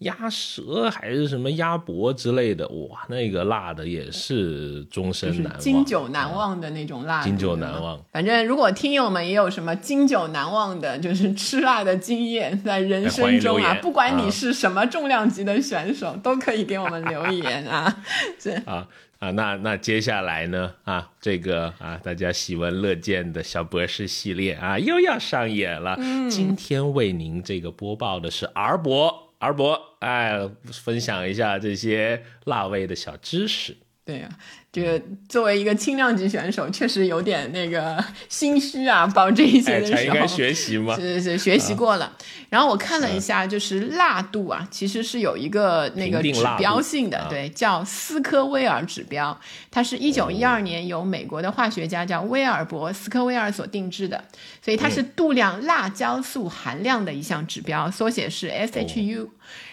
[0.00, 7.22] 鸭舌还是什么鸭脖之类的，哇，那个辣的也是终身难忘、经久难忘的那种辣。
[7.22, 8.00] 经久难忘。
[8.10, 18.02] 反正如果听友们也有什么经久难忘的，就是吃辣的经验，在人生中啊，不管你是什么重量级的选手，都可以给我们留言啊。
[18.38, 25.98] 这啊啊，那那接下来呢啊，这个啊，大家喜闻乐见的小博士系列啊，又要上演了。
[26.30, 29.29] 今天为您这个播报的是儿博。
[29.40, 30.38] 二博，哎，
[30.70, 33.74] 分享一下这些辣味的小知识。
[34.10, 34.28] 对呀，
[34.72, 40.02] 这个作为一个轻量级选手，确实有点那个 心虚啊，报这一些的时候。
[40.02, 40.96] 应该学习吗？
[40.96, 42.12] 是是是，学习过了。
[42.48, 49.38] 然后我看了一下，就是辣度啊，其实是有一个那个指标性的，对，叫斯科威尔指标。
[49.70, 54.24] 它是一九一二年由美国的化学家叫威尔伯斯科威尔所定制的，
[54.60, 59.28] 所以它是度量辣椒素含量的一项指标，缩写是 SHU。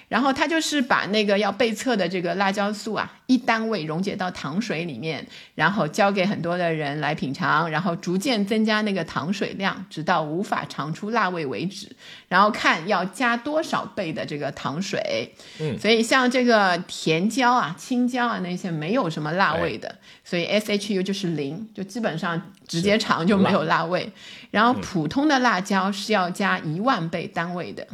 [0.08, 11.94] 然后他就是把那个要被测的这个辣椒素啊，一单位溶解到糖水里面，然后交给很多的人来品尝，然后逐渐增加那个糖水量，直到无法尝出辣味为止。
[12.30, 15.34] 然后看要加多少倍的这个糖水。
[15.60, 19.94] 嗯，所以像这个甜椒啊、青椒啊那些没有什么辣味的，
[20.24, 24.10] 所以 SHU 就是零，就基本上直接尝就没有辣味。
[24.52, 27.86] 然后普通的辣椒是要加一万倍单位的。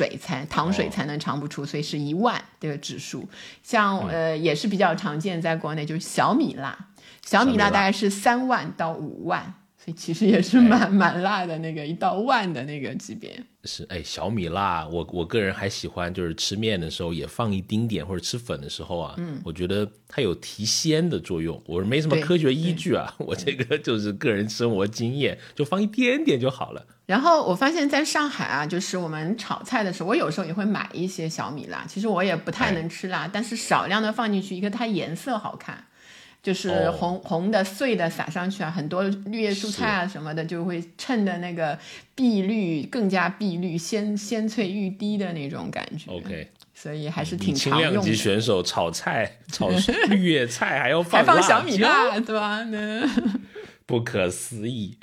[0.00, 3.28] 水才糖水才能尝不出，所以是一万这个指数。
[3.62, 6.88] 像呃也是比较常见，在国内就是小米辣，
[7.22, 13.44] 小米辣大概是三万到五万，所以其实也是蛮 蛮辣的那个一到万的那个级别。
[13.64, 21.62] 是哎，小米辣，我我个人还喜欢，就是吃面的时候也放一丁点，或者吃粉的时候啊，嗯，我觉得它有提鲜的作用。
[21.66, 26.86] 我是没什么科学依据啊，我这个就是个人生活经验，就放一点点就好了。
[27.10, 31.84] 然后我发现在上海啊，就是我们炒菜的时候，我有时候也会买一些小米辣。
[31.88, 35.84] 其实我也不太能吃辣，但是少量的放进去，一个它颜色好看。
[36.40, 41.76] 就是红红的碎的撒上去啊，很多绿叶蔬菜啊什么的就会衬的那个
[42.14, 46.12] 碧绿更加碧绿鲜鲜翠欲滴的那种感觉。
[46.12, 47.86] OK，所以还是挺常用的。
[47.88, 49.68] 轻量级选手炒菜炒
[50.08, 52.64] 绿叶菜还要 放放小米辣，对吧？
[53.84, 54.96] 不可思议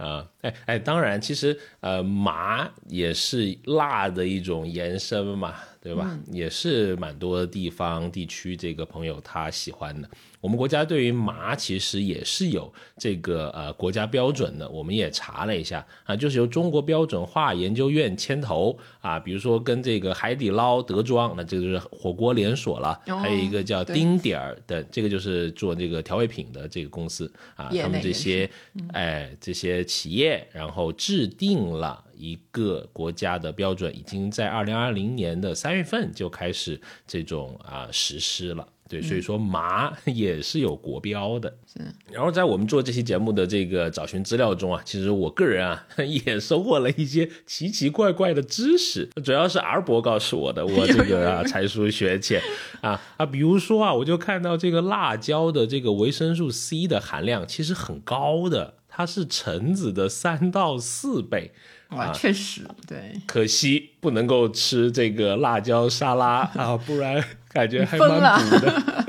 [0.00, 6.18] 啊，哎哎，当然，其实呃，麻也是辣的一种延伸嘛，对吧？
[6.32, 10.08] 也是蛮多地方地区这个朋友他喜欢的。
[10.40, 28.50] 我们国家对于麻其实也是有这个呃国家标准的，我们也查了一下啊，就是由中国标准化研究院牵头啊，比如说跟这个海底捞、德庄，那这个就是火锅连锁了，还有一个叫丁点儿的，这个就是做这个调味品的这个公司啊，他们这些
[28.92, 38.66] 哎这些企业，然后制定了一个国家的标准，已经在二零二零年的三月份就开始这种啊实施了。
[38.90, 41.48] 对，所以说麻 也是有国标的。
[41.72, 45.86] 是，然后在我们做这期节目的这个找寻资料中啊，其实我个人啊
[46.26, 52.42] 也收获了一些奇奇怪怪的知识，主要是 R 博告诉我的，我这个啊 才疏学浅
[52.80, 61.52] 啊啊，比如说啊，我就看到这个辣椒的这个维生素 C 的含量其实很高的，它是橙子的三到四倍。
[61.90, 67.22] 哇，确实对，可惜不能够吃这个辣椒沙拉 啊，不然
[67.52, 69.04] 感觉还蛮补的。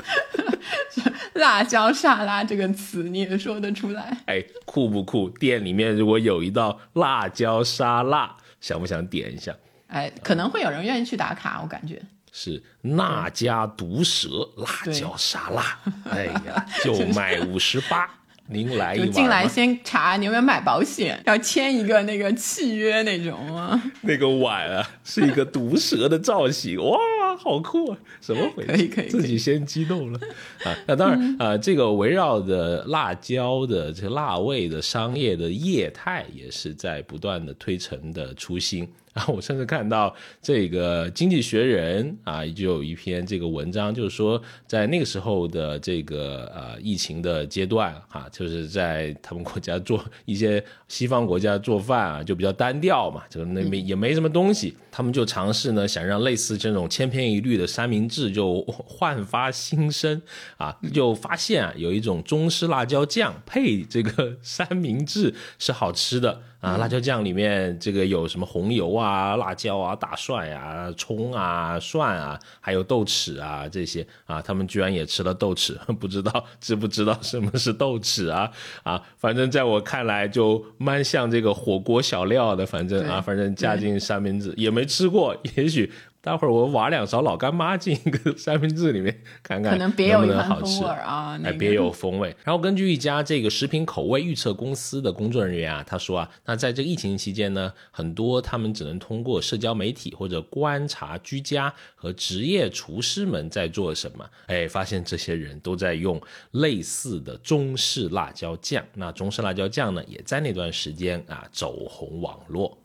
[1.36, 4.16] 辣椒沙拉这个词你也说得出来？
[4.28, 5.28] 哎，酷不酷？
[5.30, 9.56] 店里面如果有一道辣椒沙拉，想不想点一下？
[9.88, 15.80] 哎，可能会有人愿意去打卡，我感觉是那家毒舌辣椒沙拉，
[16.12, 18.10] 哎呀，就卖五十八。
[18.48, 23.82] 您来一进来先查你有没有买保险， 要签一个那个契约那种吗？
[24.02, 26.98] 那个碗啊，是一个毒蛇的造型，哇，
[27.38, 27.98] 好酷啊！
[28.20, 28.72] 什么回事？
[28.76, 30.20] 可以可以，自己先激动了
[30.66, 30.76] 啊！
[30.86, 38.88] 那当然 啊，这个围绕着辣椒的这个辣味的商业的业态，也是在不断的推陈的出新。
[39.14, 60.22] 啊，我甚至看到这个《经济学人》啊，就有一篇这个文章，就是说在那个时候的这个呃疫情的阶段啊，就是在他们国家做一些西方国家做饭啊，就比较单调嘛，就那没也没什么东西，他们就尝试呢，想让类似这种千篇一律的三明治就 焕发新生
[60.56, 66.44] 啊，就发现啊，有一种中式辣椒酱配这个三明治是好吃的。
[66.62, 78.52] 啊，辣椒酱里面这个有什么红油啊、辣椒啊、大蒜呀、葱啊、蒜啊，还有豆豉啊这些啊，他们居然也吃了豆豉， 不知道知不知道什么是豆豉啊？
[78.84, 85.92] 啊，反正在我看来就蛮像这个火锅小料的，反正啊，反正加进三明治也没吃过，也许。
[86.22, 92.36] 待会儿我挖两勺老干妈进一个 三明治里面看看，可能别有一番风味啊，哎，别有风味。
[92.44, 108.86] 然后根据一家这个食品口味预测公司的工作人员啊，他说啊，那在这个疫情期间呢，很多他们只能通过社交媒体或者观察居家和职业厨师们在做什么，哎，发现这些人都在用类似的中式辣椒酱。
[108.94, 112.78] 那中式辣椒酱呢，也在那段时间啊走红网络。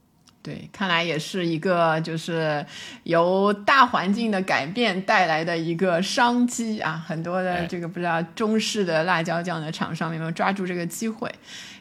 [0.47, 2.65] 对，看来也是一个就是
[3.03, 7.05] 由大环境的改变带来的一个商机啊！
[7.05, 11.29] 很多的这个不知道中式的辣椒酱的厂商有没有抓住这个机会？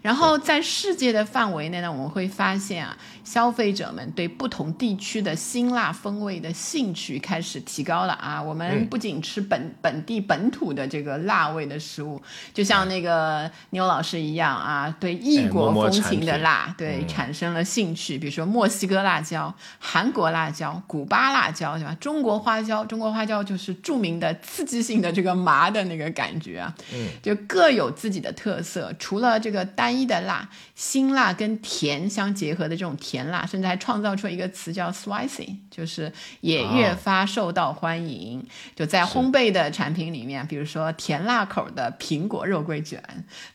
[0.05, 2.95] 然后在世界的范围内呢，我们会发现啊。
[3.25, 8.39] 消费者们对不同地区的辛辣风味的兴趣开始提高了啊！
[8.39, 12.21] 我们不仅吃本本地本土的这个辣味的食物，
[12.53, 18.15] 就像那个牛老师一样啊，对异国风情的辣，对产生了兴趣。
[18.19, 21.97] 比如说墨西哥辣椒、韩国辣椒、古巴辣椒，对吧？
[21.99, 28.93] 中国花椒，中国花椒就是著名的刺激性的这个麻的那个感觉啊，嗯，就各有自己的特色。
[28.99, 33.25] 除了这个单一的辣，辛辣跟甜相结合的这种甜。
[33.25, 38.45] 辣，甚至还创造出一个词叫 spicy，就是也越发受到欢迎。
[38.75, 43.01] 就在烘焙的产品里面，比如说甜辣口的苹果肉桂卷，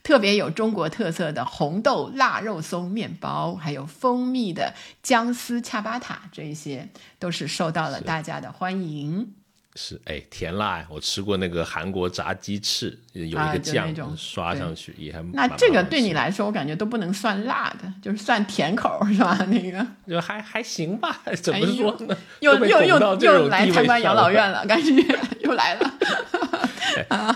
[0.02, 9.34] 特别有中国特色的红豆腊肉松面包，还有蜂蜜的姜丝恰巴塔，这一些都是受到了大家的欢迎。
[9.76, 15.22] 是哎，甜辣，我吃过那个韩国炸鸡翅，有一个酱刷上去也还。
[15.32, 19.38] 那这个对你来说，我感觉都不能算辣的，就是算甜口是吧？
[19.48, 22.16] 那个 就还还行吧， 怎么说呢？
[22.40, 24.92] 又又又又来参观养老院了，感觉
[25.42, 25.94] 又来了。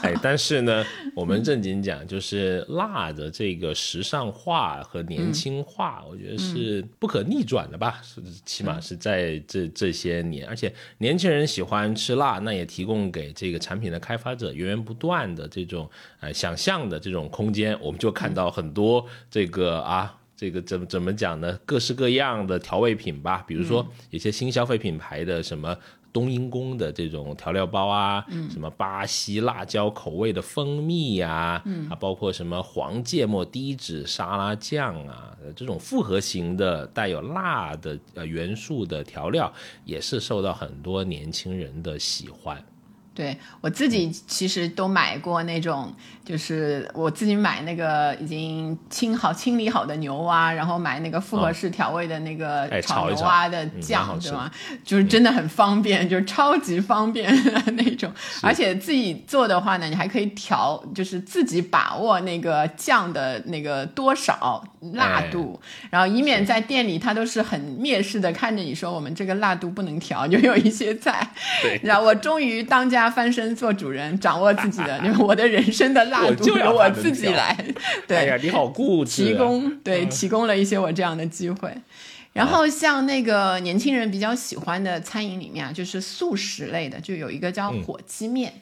[0.03, 8.01] 哎，但是呢，我们正经讲，就是辣的这个时尚化和年轻化，我觉得是不可逆转的吧？
[8.03, 15.89] 是，起码是在这这些年，而且年轻人喜欢吃辣，那也提供给这个产品的开发者源源不断的这种
[16.21, 17.79] 呃想象的这种空间。
[17.81, 21.59] 我们就看到很多这个啊，这个怎么怎么讲呢？
[21.65, 25.77] 各式各样的调味品吧，比如说一些新消费品牌的什么。
[26.15, 31.61] 冬阴功的这种调料包啊，什么巴西辣椒口味的蜂蜜呀，
[31.91, 39.53] 啊，包括什么黄芥末低脂沙拉酱啊，这种复合型的带有辣的呃元素的调料，
[39.85, 42.65] 也是受到很多年轻人的喜欢。
[43.15, 45.95] 对我自己其实都买过那种，
[46.25, 54.51] 就是我自己买那个已经清好清理好的牛蛙，然后买那个复合式调味的那个炒牛蛙的酱，对吗？
[54.83, 57.33] 就是真的很方便，就是超级方便
[57.77, 58.13] 那种。
[58.43, 64.61] 而且自己做的话呢，你还可以调，就是自己把握那个酱的那个多少
[64.95, 71.31] 辣度，然后以免在店里他都是很蔑视的看着你说我们这个辣度不能调，就有一些菜。
[71.63, 73.04] 对，然后我终于当家。
[73.11, 77.57] 翻身做主人，掌握自己的， 我的人生的辣度由我自己来。
[78.09, 79.25] 对，哎呀，你好固执。
[79.25, 81.71] 提供对，提供了一些我这样的机会。
[82.33, 88.53] 然后像那个年轻人比较喜欢的餐饮里面啊，就是素食类的，就有一个叫火鸡面。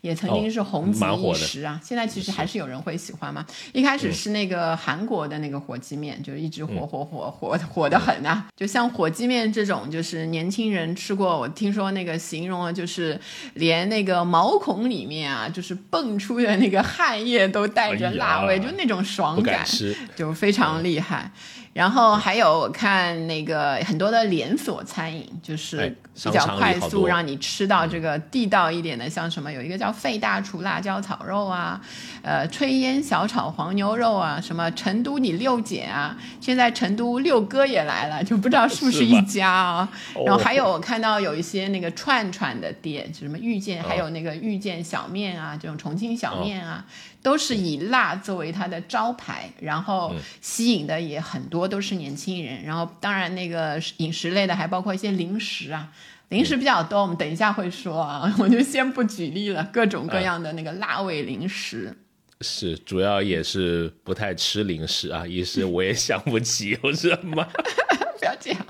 [0.00, 3.44] 也曾经是红极一时啊，现在其实还是有人会喜欢嘛。
[3.72, 8.46] 一开始是那个韩国的那个火鸡面，就是一直火火火火火的很啊。
[8.56, 13.20] 就像火鸡面这种，就是年轻人吃过，我听说那个形容啊，就是
[13.54, 19.66] 连那个毛孔里面啊，就是蹦出的那个汗液都带着辣味，就那种爽感，
[20.14, 21.30] 就非常厉害。
[21.72, 31.80] 然后还有我看那个很多的连锁餐饮，就是比较快速让你吃到这个地道一点的，像什么有一个叫费大厨辣椒炒肉啊，
[32.22, 39.88] 呃炊烟小炒黄牛肉啊，什么成都你六姐啊，现在成都六哥也来了，就不知道是不是一家啊。
[40.26, 46.84] 然后还有我看到有一些那个串串的店，就什么遇见，还有那个遇见小面啊，这种重庆小面啊。
[47.22, 52.62] 都是以辣作为它的招牌，然后吸引的也很多都是年轻人。
[52.62, 55.92] 然后当然那个饮食类的还包括一些零食啊，
[56.28, 59.68] 零食比较多，我们等一下会说啊， 我就先不举例了。
[59.72, 61.96] 各种各样的那个辣味零食，
[62.40, 67.44] 是主要也是不太吃零食啊，一时我也想不起有什么，
[68.18, 68.66] 不要这样。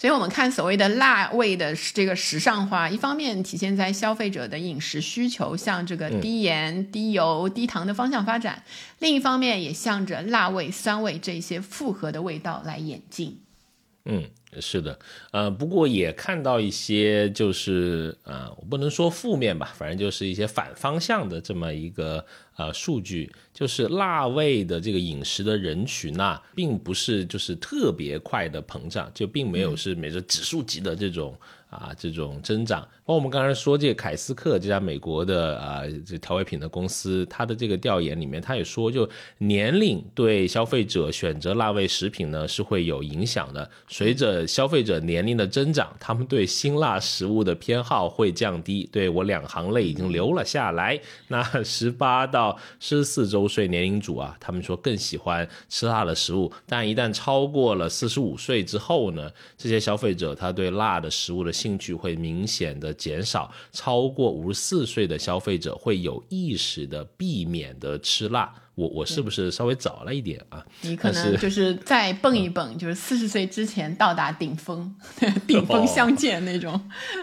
[0.00, 8.62] 所以，我们看所谓的辣味的这个时尚化，一方面体现在消费者的饮食需求向这个低盐、低油、低糖的方向发展；
[9.00, 13.40] 另一方面，也向着辣味、酸味这些复合的味道来演进。
[14.04, 14.22] 嗯，
[14.60, 14.96] 是的，
[15.32, 22.24] 呃，不过也看到一些，就是呃，我不能说负面吧，反正就是一些反方向的这么一个。
[22.58, 31.34] 啊，数据就是辣味的这个饮食的人群呐，并不是就是特别快的膨胀，就并没有是每个指数级的这种。
[31.70, 39.06] 啊，这种增长，包括我们刚才说这个凯斯克这家美国的啊这调味品的公司，它的这个调研里面，它也说，就
[39.36, 43.70] 年龄对消费者选择辣味食品呢是会有影响的。
[43.86, 48.88] 随着消费者年龄的增长，他们对辛辣食物的偏好会降低。
[48.90, 50.98] 对我两行泪已经流了下来。
[51.26, 52.47] 那十八到
[52.78, 68.52] 十四周岁年龄组啊，他们说更喜欢吃辣的食物，但一旦超过了四十五岁之后呢，这些消费者他对辣的食物的兴趣会明显的减少，超过五十四岁的消费者会有意识的避免的吃辣。
[68.74, 70.64] 我我是不是稍微早了一点啊？
[70.82, 74.94] 你可能就是再蹦一蹦，就是四十岁之前到达顶峰，
[75.48, 76.80] 顶峰相见那种。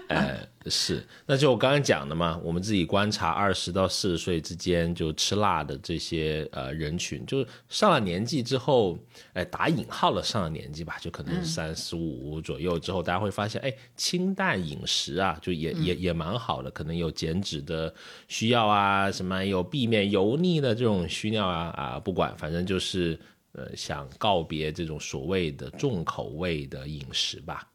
[0.10, 0.48] 哎。
[0.68, 8.98] 是，那就我刚刚讲的嘛，我们自己观察二十到四十岁之间就吃辣的这些呃人群，就是上了年纪之后，
[9.34, 17.94] 哎，打引号了上了年纪吧，就可能三十五左右之后，大家会发现，哎，清淡饮食啊，就也也也蛮好的，可能有减脂的
[18.28, 23.20] 需要啊，什么有避免油腻的这种需要啊啊，不管，反正就是
[23.52, 27.68] 呃想告别这种所谓的重口味的饮食吧。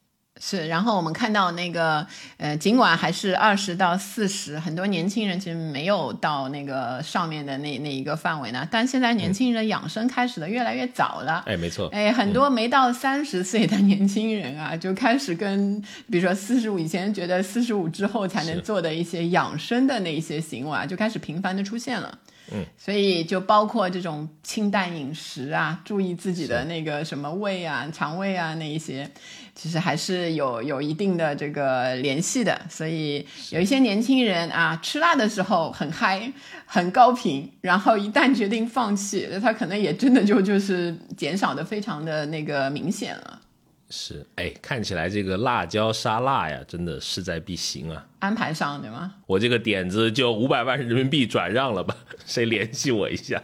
[0.43, 2.07] 是，然后我们看到那个，
[2.39, 8.67] 呃，尽管还是二十到四十，很多年轻人其实没有到那个上面的那那一个范围呢。
[8.71, 15.79] 但现在年轻人养生开始的越来越早了，哎，没错，哎，很多没到三十岁的年轻人啊，就开始跟，
[16.11, 22.19] 比如说四十五以前觉得四十五之后才能做的一些养生的那一些行为啊，就开始频繁的出现了。
[22.53, 29.09] 嗯，所以就包括这种清淡饮食啊，注意自己的那个什么胃啊、肠胃啊那一些，
[29.61, 32.59] 其实还是有有一定的这个联系的。
[32.71, 36.33] 所以有一些年轻人啊，吃辣的时候很嗨、
[36.65, 43.39] 很高频，然后一旦决定放弃，他可能也真的就就是减少的非常的那个明显了。
[43.91, 48.07] 是，哎，看起来这个辣椒沙拉呀，真的势在必行啊！
[48.21, 49.13] 安排上对吗？
[49.27, 51.95] 我这个点子就五百万人民币转让了吧？
[52.25, 53.43] 谁联系我一下？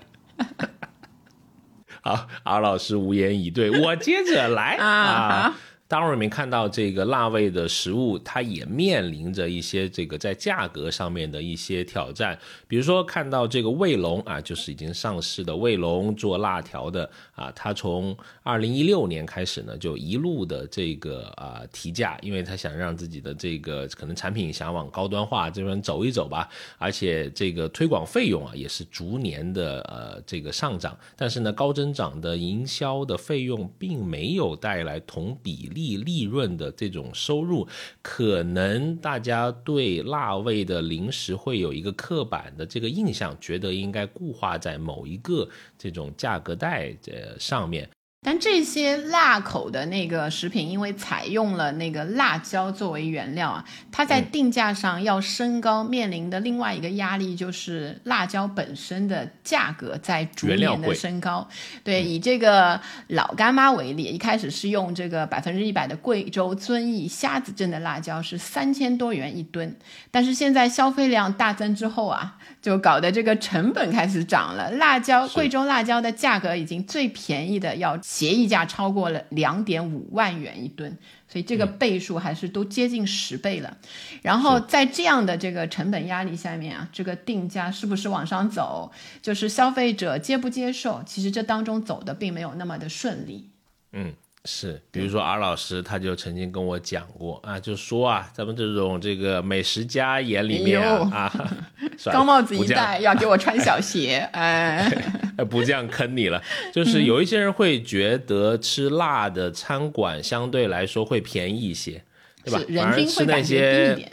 [2.00, 5.54] 好，阿老师无言以对，我接着来 啊。
[5.88, 12.36] 大众里面看到这个辣味的食物，它也面临着一些这个在价格上面的一些挑战。
[12.66, 35.70] 比如说看到这个卫龙啊，就是已经上市的卫龙做辣条的啊，它从二零一六年开始呢，就一路的这个啊提价，因为它想让自己的这个可能产品想往高端化这边走一走吧，而且这个推广费用啊也是逐年的呃这个上涨，但是呢高增长的营销的费用并没有带来同比。
[35.76, 37.68] 利利润的这种收入，
[38.00, 45.46] 可能大家对辣味的零食会有一个刻板的这个印象，觉得应该固化在某一个
[45.76, 47.88] 这种价格带呃上面。
[48.26, 61.48] 但这些辣口的那个食品，因为采用了那个辣椒作为原料啊，它在定价上要升高，面临的另外一个压力就是辣椒本身的价格在逐年的升高。
[61.84, 69.78] 对，以这个老干妈为例，一开始是用这个百分之一百的贵州遵义虾子镇的辣椒是三千多元一吨，
[70.10, 72.35] 但是现在消费量大增之后啊，
[72.66, 74.68] 就搞得这个成本开始涨了。
[74.72, 77.96] 辣椒贵州辣椒的价格已经最便宜的要。
[78.02, 80.96] 协议价超过了两点五万元一吨，
[81.28, 83.76] 所以这个倍数还是都接近十倍了。
[84.22, 88.90] 然后在这样的这个成本压力下面啊，这个定价是不是往上走，
[89.20, 91.02] 就是消费者接不接受？
[91.06, 93.50] 其实这当中走的并没有那么的顺利。
[93.92, 94.12] 嗯。
[94.46, 101.30] 是，比如说 R 老师他就曾经跟我讲过啊，就说啊，咱们这种这个美食家眼里面啊，
[102.12, 104.88] 高帽子一戴要给我穿小鞋，哎，
[105.50, 106.40] 不这样坑你了。
[106.72, 112.02] 就是有一些人会觉得吃辣的餐馆相对来说会便宜一些，
[112.44, 112.60] 对吧？
[112.74, 114.10] 反而吃那些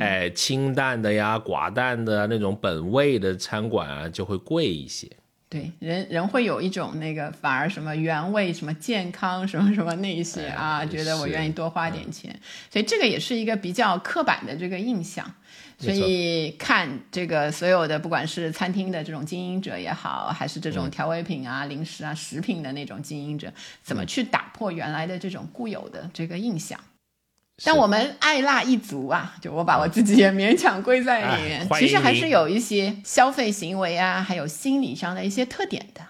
[0.00, 5.06] 哎清淡的呀、寡淡的那种本味的餐馆啊，就会贵一些。
[5.54, 12.36] 对，人人会有一种那个反而什么原味、什么健康、什么什么那些啊，觉得我愿意多花点钱，
[12.72, 15.32] 所以这个也是一个比较刻板的这个印象。
[15.78, 26.80] 所以看这个所有的，不管是餐厅的这种经营者也好，还是这种调味品啊、零食啊、食品的那种经营者，怎么去打破原来的这种固有的这个印象？
[27.62, 31.68] 但我们爱辣一族啊，就我把我自己也勉强归在里面。
[31.78, 36.00] 其实还是有一些消费行为啊，还有心理上的一些特点的。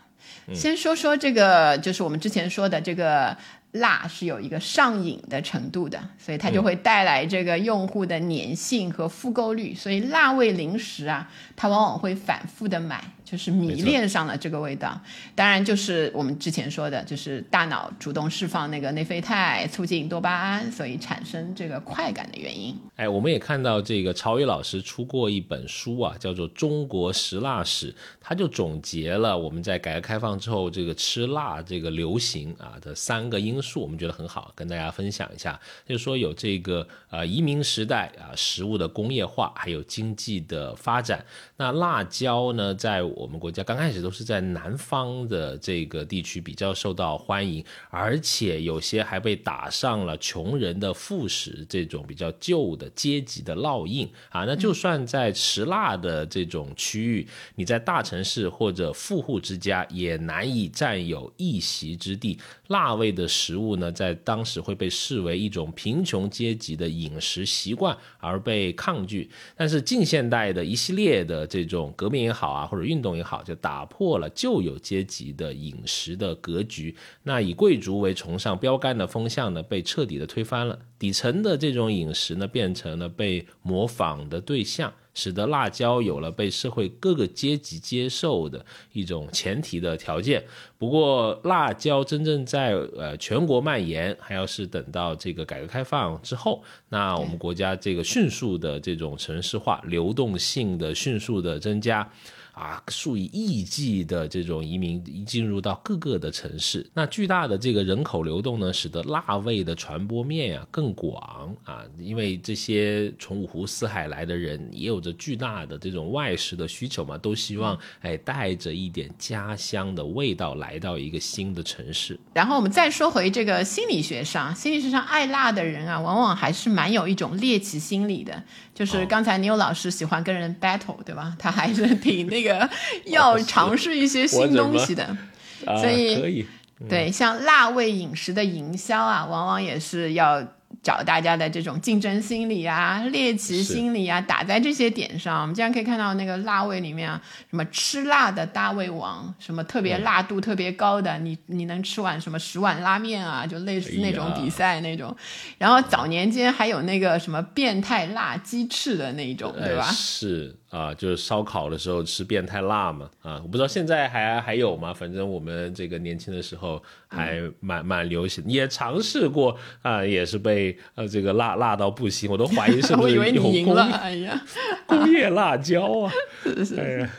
[0.55, 3.36] 先说说这个，就是我们之前说的这个
[3.72, 9.74] 辣是有一个上瘾的程度的，所以它就会带来这个用户的粘性和复购率。
[9.74, 13.05] 所以辣味零食啊，它往往会反复的买。
[13.24, 15.00] 就是迷恋上了这个味道，
[15.34, 22.78] 当然就是我们之前说的，就是大脑主动释放那个内啡肽，促进多巴胺，所以产生这个快感的原因。
[22.96, 27.90] 哎，我们也看到这个曹宇老师出过一本书啊，叫做《中国食辣史》，
[28.20, 35.59] 他就总结了我们在改革开放之后这个吃辣这个流行啊的三个因素，我们觉得很好，跟大家分享一下。
[35.88, 41.24] 就是说有这个呃移民时代啊，食物的工业化，还有经济的发展。
[41.57, 54.44] 那辣椒呢，在我们国家刚开始都是在南方的这个地区比较受到欢迎，而且有些还被打上了穷人的副食这种比较旧的阶级的烙印啊。
[54.44, 62.36] 那就算在吃辣的这种区域，你在大城市或者富户之家也难以占有一席之地。
[62.68, 69.30] 辣味的食物呢，在当时会被视为一种贫穷阶级的饮食习惯而被抗拒。
[69.56, 76.94] 但是近现代的一系列的这种革命也好啊，或者运动也好，就打破了旧有阶级的饮食的格局。
[77.22, 80.78] 那以贵族为崇尚标杆的风向呢，被彻底的推翻了。
[80.98, 84.92] 底层的这种饮食呢，变成了被模仿的对象。
[85.14, 90.44] 使得辣椒有了被社会各个阶级接受的一种前提的条件。
[90.76, 102.10] 不过，辣椒真正在呃全国蔓延，还要是等到这个改革开放之后，那我们国家这个迅速的这种城市化、流动性的迅速的增加。
[102.55, 111.84] 啊，数以亿计的这种移民一进入到各个的城市，那巨大的这个人口流动呢，使得辣味的传播面呀更广啊。
[111.98, 122.18] 因为这些从五湖四海来的人，也有着巨大的这种外食的需求嘛，都希望哎带着一点家乡的味道来到一个新的城市。
[122.32, 128.44] 然后我们再说回这个心理学上，心理学上爱辣的人啊，往往还是蛮有一种猎奇心理的。
[128.74, 131.34] 就是刚才牛老师喜欢跟人 battle，对吧？
[131.38, 132.68] 他还是挺那个
[133.04, 135.16] 要 尝试一些新东西的，
[135.64, 136.44] 所以
[136.88, 140.44] 对像辣味饮食的营销啊，往往也是要
[140.82, 145.42] 找大家的这种竞争心理啊、猎奇心理啊，打在这些点上。
[145.42, 147.20] 我们经常可以看到那个辣味里面啊，
[147.50, 155.16] 什么吃辣的大胃王，什么特别辣度特别高的，你你能吃碗什么十碗拉面啊，就类似那种比赛那种。
[155.58, 159.84] 然后早年间还有那个什么变态辣鸡翅的那种，对吧？
[159.84, 160.54] 是。
[160.74, 164.92] 啊，就是烧烤的时候吃变态辣嘛，啊，我不知道现在还还有吗？
[164.92, 173.64] 反正我们这个年轻的时候还蛮蛮流行，也尝试过啊，也是被呃这个辣辣到不行，我都怀疑是不是 有工业
[174.88, 176.12] 工业辣椒啊？
[176.76, 177.10] 哎呀，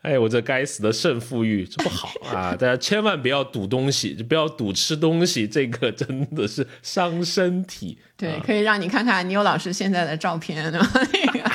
[0.00, 2.56] 哎，我这该死的胜负欲，这不好啊！
[2.56, 7.98] 大家千万不要赌东西，就不要赌吃东西，这个真的是伤身体。
[8.16, 11.51] 对，可以让你看看你有老师现在的照片，那个。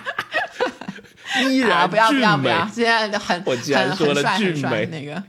[1.49, 3.63] 依然不要不要不要，现在很很很
[4.15, 5.21] 帅很帅那个。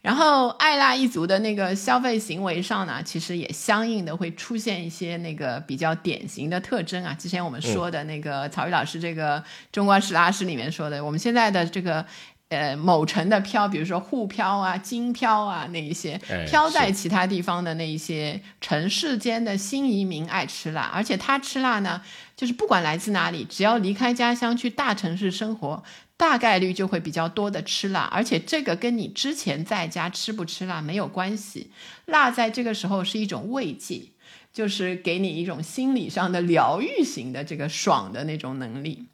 [0.00, 7.14] 然后爱辣一族的那个消费行为上呢，其实也相应的会出现一些那个比较典型的特征啊。
[7.18, 12.04] 之前我们说的那个曹玉老师这个中国史大师里面说的，我们现在的这个。
[12.52, 22.02] 呃，某城的漂，比如说沪漂啊、京漂啊，那一些漂在其他地方的那一些城市间的新移民爱吃辣，而且他吃辣呢，
[22.36, 25.82] 就是不管来自哪里，只要离开家乡去大城市生活，
[26.18, 31.70] 大概率就会比较多的吃辣，而且这个跟你之前在家吃不吃辣没有关系，
[32.04, 34.10] 辣在这个时候是一种慰藉，
[34.52, 39.06] 就是给你一种心理上的疗愈型的这个爽的那种能力。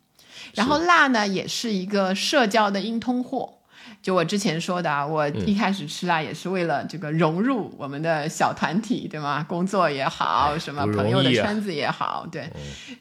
[0.54, 3.57] 然后辣呢，也是一个社交的硬通货。
[4.02, 9.44] 就我之前说的啊，我一开始吃辣也是为了这个融入我们的小团体，对吗？
[9.48, 12.48] 工作也好，什么朋友的圈子也好，对。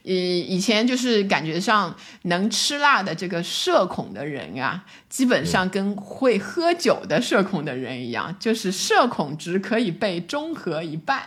[0.03, 11.21] 以以前就是感觉上能吃辣的这个社恐的人啊，基本上跟会喝酒的社恐的人一样，就是社恐值可以被中和一半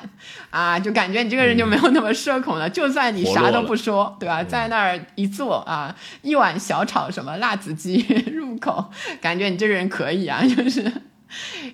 [0.50, 2.68] 啊，就感觉你这个人就没有那么社恐了。
[2.68, 4.42] 就算你啥都不说，对吧？
[4.42, 7.96] 在那儿一坐啊，一碗小炒什么辣子鸡
[8.32, 8.90] 入口，
[9.20, 9.56] 感觉你。
[9.56, 10.90] 这个人可以啊， 就是，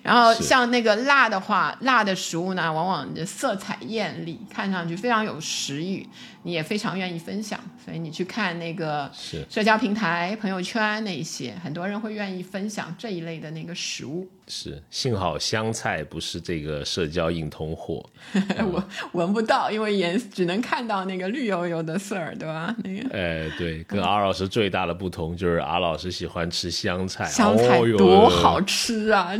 [0.03, 6.07] 然后像那个辣的话，辣的食物呢，往往的色彩艳丽，看上去非常有食欲。
[6.47, 9.11] 你也非常愿意分享，所以你去看那个
[9.49, 14.25] 社交平台、朋友圈那一些，很多人会愿意分享这一类的那个食物。
[14.47, 18.01] 是，幸好香菜不是这个社交硬通货，
[18.71, 18.81] 我
[19.11, 22.73] 闻不到，因为颜只能看到那个绿油油的色儿，对吧？
[22.81, 29.31] 那个，哎，对，跟阿老师最大的不同就是阿老师喜欢吃香菜，香菜多好吃啊，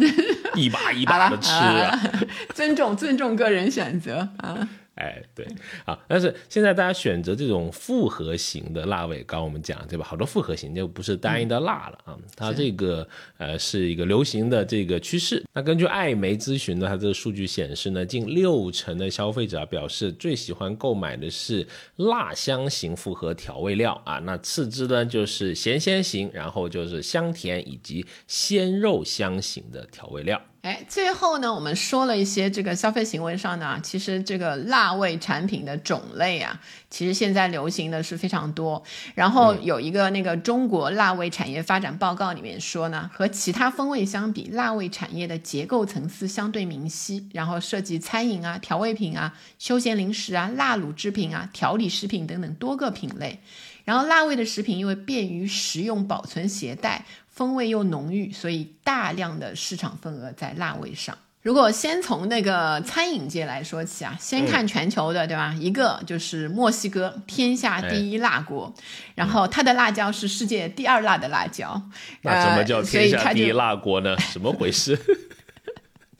[0.55, 1.97] 一把一把的吃啊，
[2.53, 4.67] 尊重尊重个人选择啊。
[4.97, 5.45] 哎，对，
[5.85, 10.03] 啊，但是现在大家选择这种复合型的辣味，刚我们讲对吧？
[10.03, 15.43] 好多复合型就不是单一的辣了啊，它这个呃是一个流行的这个趋势。
[15.53, 21.67] 那根据艾媒咨询的它这个数据显示呢，近六成的消费者表示最喜欢购买的是
[21.97, 30.41] 辣香型复合调味料啊，那次之呢就是咸鲜型，然后就是香甜以及鲜肉香型的调味料。
[30.67, 36.59] 哎，最后呢，我们说了一些这个消费行为上呢，其实这个辣味产品的种类啊，
[36.89, 38.83] 其实现在流行的是非常多。
[39.15, 53.39] 然后有一个那个中国辣味产业发展报告里面说呢，和其他风味相比，辣味产业的结构层次相对明晰，然后涉及餐饮啊、调味品啊、休闲零食啊、辣卤制品啊、调理食品等等多个品类。
[53.85, 57.05] 然后辣味的食品因为便于食用、保存、携带。
[57.37, 61.15] 风味又浓郁，所以大量的市场份额在辣味上。
[61.43, 65.55] 如果先从那个餐饮界来说起啊，先看全球的，对吧？
[65.59, 68.73] 一个就是墨西哥，天下第一辣国，
[69.13, 71.79] 然后它的辣椒是世界第二辣的辣椒。
[72.23, 74.17] 那怎么叫天下第一辣国呢？
[74.33, 74.99] 怎么回事？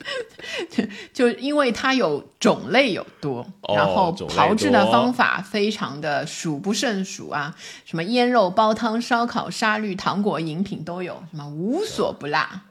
[1.12, 7.54] 就因为它有种类有多，然后炮制的方法非常的数不胜数啊，
[7.84, 12.62] 什么腌肉、煲汤、烧烤、沙律、糖果、饮品都有，什么无所不辣。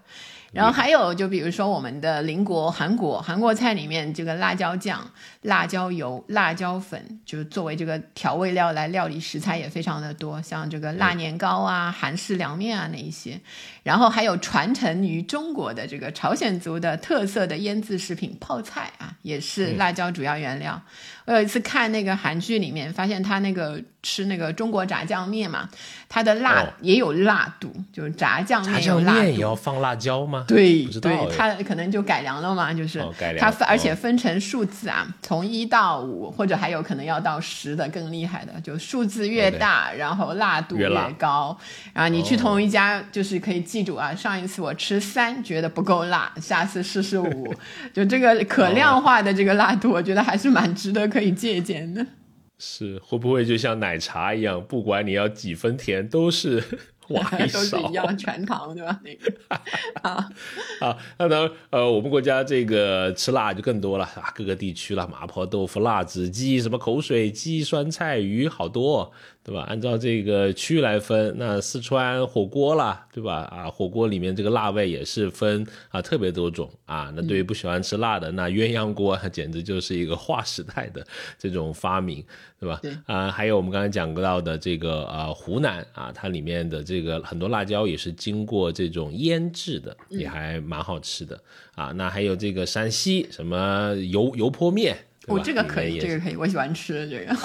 [0.54, 5.06] 然后还有，就比如说我们的邻国韩国，韩国菜里面这个辣椒酱、
[5.44, 13.40] 辣椒油、辣椒粉，就是作为这个调味料来料理食材也非常的多，像这个辣年糕啊、韩式凉面啊那一些。
[13.84, 20.82] 然后还有传承于中国的这个朝鲜族的特色的腌制食品泡菜啊，也是辣椒主要原料。
[21.26, 25.70] 我有一次看那个韩剧里面，发现他那个吃那个中国炸酱面嘛，
[26.08, 29.20] 它的辣也有辣度，就是炸酱面有辣度。
[29.24, 30.46] 也要放辣椒吗？
[30.48, 33.04] 对，对，它可能就改良了嘛，就是
[33.38, 41.58] 它而且分成数字啊，从一到五，或者还有可能要到十的更厉害的，就数字越大，然后辣度越高。
[41.94, 43.58] 然后你去同一家，就是可以。
[43.68, 47.54] 记住啊，上一次我吃三觉得不够辣，下次试试五，
[47.92, 52.06] 就这个可量化的这个辣度，我觉得还是蛮值得可以借鉴的。
[52.58, 56.64] 是会不会就像奶茶一样，不管你要几分甜，都是
[57.10, 59.00] 挖一 都是一样全糖对吧？
[59.04, 59.34] 那个
[60.02, 60.30] 啊，
[60.80, 60.98] 啊？
[61.18, 69.12] 那当然，呃，我们国家这个吃辣就更多了啊，各个地区了，麻婆豆腐、辣子鸡、什么口水鸡、酸菜鱼，好多。
[69.44, 69.64] 对吧？
[69.70, 73.44] 按照这个区域来分，那四川火锅啦，对吧？
[73.50, 77.10] 啊，火锅里面这个辣味也是分啊特别多种啊。
[77.16, 81.02] 那对于不喜欢吃辣的，那鸳鸯锅简直就是一个划时代的
[81.40, 82.22] 这种发明，
[82.60, 82.78] 对吧？
[82.82, 91.42] 对啊，还有我们刚才讲到的这个呃湖南啊，它里面的这个很多辣椒也是经过这种腌制的，也还蛮好吃的
[91.76, 91.92] 啊。
[91.96, 97.36] 那还有这个山西什么油油泼面，对哦，这个可以，这个可以，我喜欢吃这个。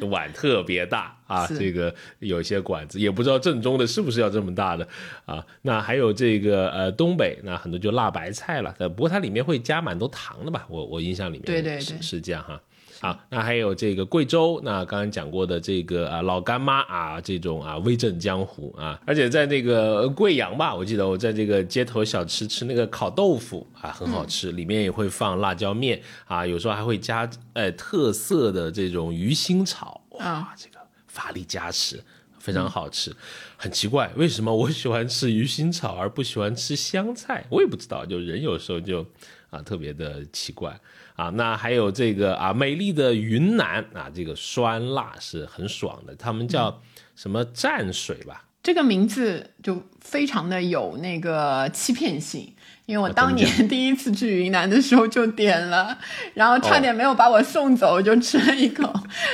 [0.00, 4.88] 这碗特别大啊，这个有些馆子也不知道正宗的是不是要这么大的
[5.26, 5.44] 啊。
[5.62, 10.64] 那还有这个呃东北，那很多就辣白菜了，呃不过它里面会加蛮多糖的吧？
[10.70, 12.58] 我我印象里面对对是对是这样哈。
[13.00, 32.02] 好，那还有这个贵州，那刚刚讲过的这个啊老干妈啊，这种啊威震江湖啊，而且在那个贵阳吧，我记得我在这个街头小吃吃那个烤豆腐啊，很好吃，里面也会放辣椒面啊，有时候还会加呃特色的这种鱼腥草，哇，啊这个法力加持。
[32.38, 33.14] 非常好吃，
[33.58, 37.44] 很奇怪，为什么我喜欢吃鱼腥草而不喜欢吃香菜？
[37.50, 39.04] 我也不知道，就人有时候就
[39.50, 40.74] 啊特别的奇怪
[41.20, 41.30] 啊。
[41.34, 46.80] 那还有这个啊，美丽的云南啊，这个酸辣是很爽的，他们叫
[47.14, 48.44] 什么蘸水吧？
[48.62, 52.52] 这个名字就非常的有那个欺骗性，
[52.84, 55.96] 因为我啊当年 第一次去云南的时候就点了，
[56.34, 58.92] 然后差点没有把我送走，就吃了一口，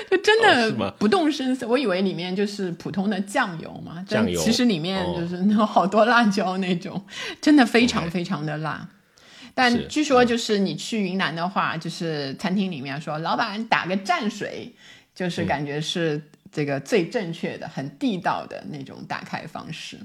[0.09, 1.67] 就真的不动声色。
[1.67, 7.05] 我以为里面就是普通的酱油嘛，但酱油其实里面哦就是那种好多辣椒那种，
[7.43, 8.89] 真的非常非常的辣。
[9.71, 14.71] 是但据说就是你去云南的话，就是餐厅里面说老板打个蘸水，
[15.15, 16.21] 就是嗯感觉是
[16.53, 19.99] 这个最正确的、很地道的那种打开方式。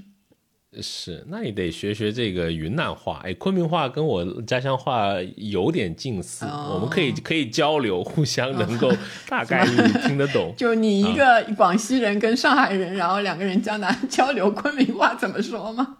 [0.82, 8.90] 是，那你得学学这个云南话，哎，昆明话跟我家乡话有点近似，哦我们可以可以交流，互相能够
[9.28, 9.76] 大概率
[10.08, 10.54] 听得懂。
[10.56, 15.98] 就你一个广西人跟上海人，然后两个人江南交流昆明话怎么说吗？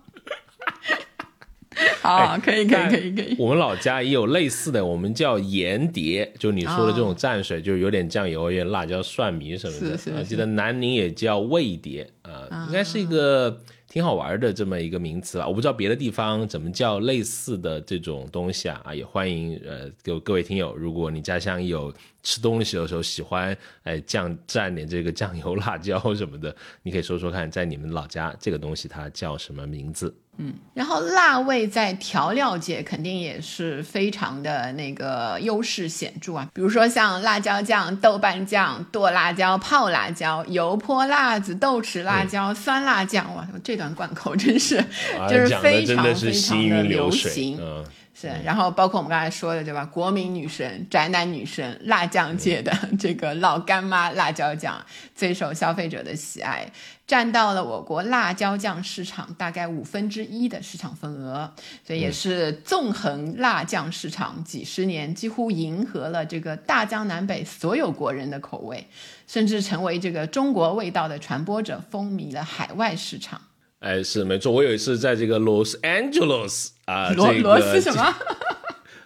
[2.02, 3.36] 好， 可以，可以，可以，可以。
[3.38, 9.98] 我们老家也有类似的，我们叫盐碟，就你说的这种蘸水，就是有点酱油、有点辣椒、蒜米什么的。
[9.98, 15.48] 是是是啊记得南宁也叫味碟啊、应该是一个挺好玩的这么一个名词吧。
[15.48, 21.94] 我不知道别的地方怎么叫类似的这种东西啊，啊，也欢迎呃各各位听友，如果你家乡有
[22.24, 30.16] 吃东西的时候喜欢哎酱蘸点这个酱油、辣椒什么的， 你可以说说看，在你们老家这个东西它叫什么名字？
[30.38, 44.78] 嗯然后辣味在调料界肯定也是非常的那个优势显著啊，比如说像辣椒酱、豆瓣酱、剁辣椒、泡辣椒、油泼辣子、豆豉辣椒、酸辣酱，哇，这段贯口真是
[45.20, 47.58] 啊，就是非常非常的流行。
[47.60, 47.86] 嗯。
[48.14, 49.86] 是，然后包括我们刚才说的，对吧？
[49.86, 54.86] 国民女神、宅男女神、辣酱界的 这个老干妈辣椒酱
[55.16, 56.70] 最受消费者的喜爱，
[57.08, 61.52] 占到了我国辣椒酱市场大概五分之一的市场份额，
[61.88, 68.88] 所以也是纵横辣酱市场几十年，几乎迎合了这个大江南北所有国人的口味，
[69.26, 73.42] 甚至成为这个中国味道的传播者，风靡了海外市场。
[73.82, 78.16] 哎，是没错，我有一次在这个 Los Angeles 啊，这个螺螺丝什么？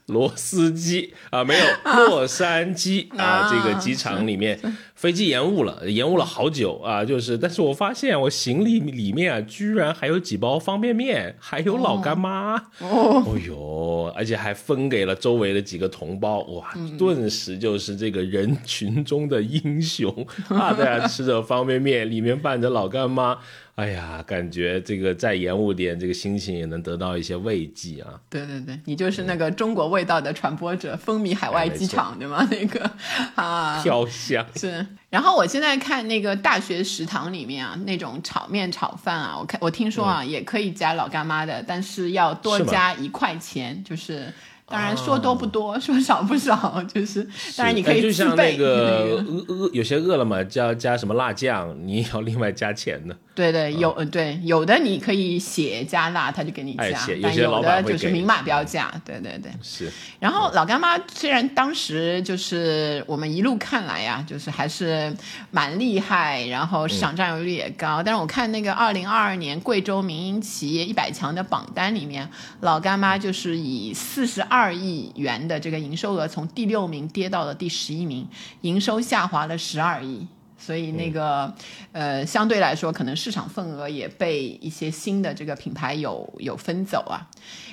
[0.08, 1.66] 螺丝机 啊，没有
[2.08, 3.50] 洛杉矶啊，啊。
[3.50, 4.60] 这个机场里面
[4.94, 16.96] 飞机延误了，延误了好久啊，就是，但是我发现我行李里面啊，居然还有几包方便面，还有老干妈，哦，哦呦，而且还分给了周围的几个同胞，哇，嗯。
[16.98, 20.14] 顿时就是这个人群中的英雄
[20.50, 20.72] 啊！
[20.74, 23.40] 大家吃着方便面，里面拌着老干妈，
[23.76, 28.18] 哎呀，感觉这个再延误点，这个心情也能得到一些慰藉啊！
[28.30, 32.48] 对对对，你就是那个中国味道的传播者，风靡海外机场，对吗？
[32.50, 32.90] 那个
[33.36, 34.88] 啊，飘香，是。
[35.10, 44.32] 然后我现在看那个大学食堂里面啊，那种炒面、炒饭啊，我看我听说啊，也可以加老干妈的，但是要多加一块钱，就是。
[44.68, 47.24] 当然说多不多， 说少不少，就是
[47.56, 53.16] 当然你可以自备像那个那个饿饿，有些饿了么加加什么辣酱，你也要 另外加钱的。
[53.36, 56.86] 对对，有嗯对有的你可以写加辣，他就给你加
[57.22, 58.90] 但有的就是明码标价。
[59.04, 59.52] 对对对。
[59.62, 65.14] 是，然后老干妈虽然当时就是我们一路看来呀，就是还是
[65.52, 68.02] 蛮厉害，然后市场占有率也高。
[68.02, 72.28] 但是我看那个二零二二年贵州民营企业一百强的榜单里面，
[72.62, 78.28] 老干妈就是以四十二亿元的这个营收额，从第六名跌到了第十一名，
[78.62, 80.28] 营收下滑了十二亿。
[80.58, 81.54] 所以那个，
[81.92, 87.28] 呃，相对来说，可能市场份额也被一些新的这个品牌有有分走啊。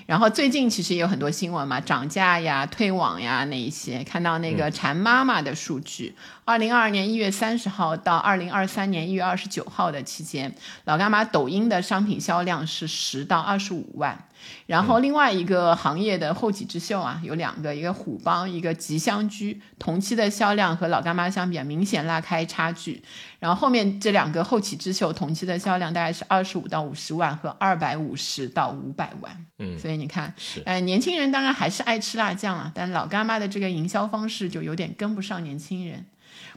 [0.04, 4.02] 然后最近其实也有很多新闻嘛，涨价呀、退网呀那一些。
[4.02, 6.14] 看到那个馋妈妈的数据，
[6.44, 10.52] 二零二二年一月三十号到二零二三年一月二十九号的期间，
[10.84, 14.26] 老干妈抖音的商品销量是十到二十五万。
[14.66, 23.02] 然后另外一个行业的后起之秀啊，有两个，一个虎帮，一个吉祥居，同期的销量和老干妈相比啊，明显拉开差距。
[23.38, 29.46] 然后后面这两个后起之秀同期的销量大概是二十五到五十万和二百五十到五百万。
[29.58, 30.32] 嗯，所以你看，
[30.64, 36.06] 呃，年轻人当然还是爱吃辣酱啊，但老干妈的这个营销方式就有点跟不上年轻人。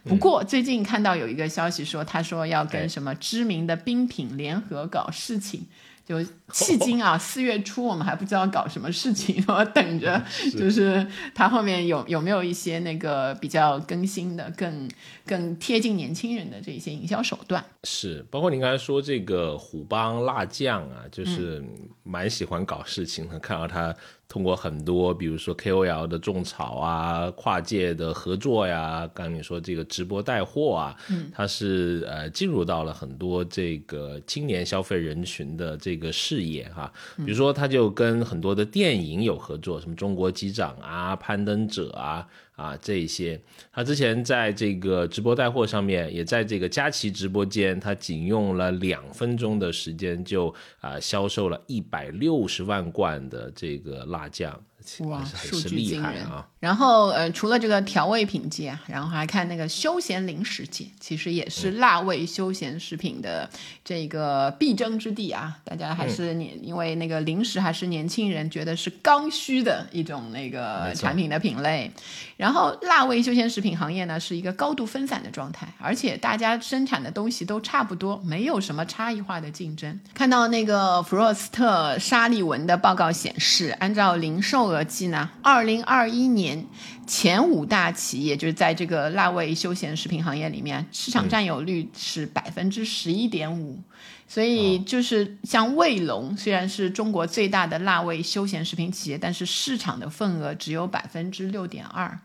[0.03, 5.67] 不过最近看到有一个消息说，他说要跟什么知名的冰品联合搞事情。
[6.07, 10.21] 就迄今啊， 四月初我们还不知道搞什么事情， 我等着，
[10.57, 14.89] 就是它后面有有没有一些那个比较更新的、更
[15.25, 17.63] 更贴近年轻人的这些营销手段。
[17.83, 21.63] 是，包括您刚才说这个虎帮辣酱啊，就是
[22.03, 23.95] 蛮喜欢搞事情的，看到他。
[24.27, 36.91] 通过很多，比如说 KOL 的种草啊，跨界的合作呀，刚你说这个直播带货啊，嗯，它是呃进入到了很多这个青年消费人群的这个视野哈。
[37.17, 42.27] 比如说，他就跟很多的电影有合作，什么中国机长啊、攀登者啊。
[42.55, 43.37] 啊，这些，
[43.73, 54.57] 他之前在这个直播带货上面，也在这个佳琦直播间，他仅用了两分钟的时间就啊销售了一百六十万罐的这个辣酱。
[54.99, 56.45] 哇，数据惊人啊！
[56.59, 63.49] 然后呃，除了这个调味品界，然后还看那个休闲零食界，其实也是辣味休闲食品的
[63.83, 65.57] 这个必争之地啊。
[65.63, 71.91] 大家还是年，因为那个零食还是年轻人觉得是刚需的一种那个产品的品类。
[72.37, 79.99] 然后辣味休闲食品行业呢，是一个高度分散的状态，而且大家生产的东西都差不多，没有什么差异化的竞争。
[80.13, 84.74] 看到那个弗洛斯特沙利文的报告显示，按照零售。
[84.75, 85.29] 合计呢？
[85.41, 86.65] 二零二一年
[87.07, 93.79] 前五大企业就是在这个辣味休闲食品行业里面，市场占有率是百分之十一点五。
[94.27, 102.19] 所以就是像卫龙，虽然是中国最大的辣味休闲食品企业，但是市场的份额只有百分之六点二。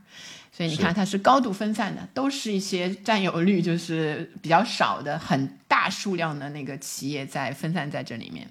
[0.50, 8.48] 所以你看，它是高度分散的，都是一些占有率就是比较少的很大数量的那个企业在分散在这里面。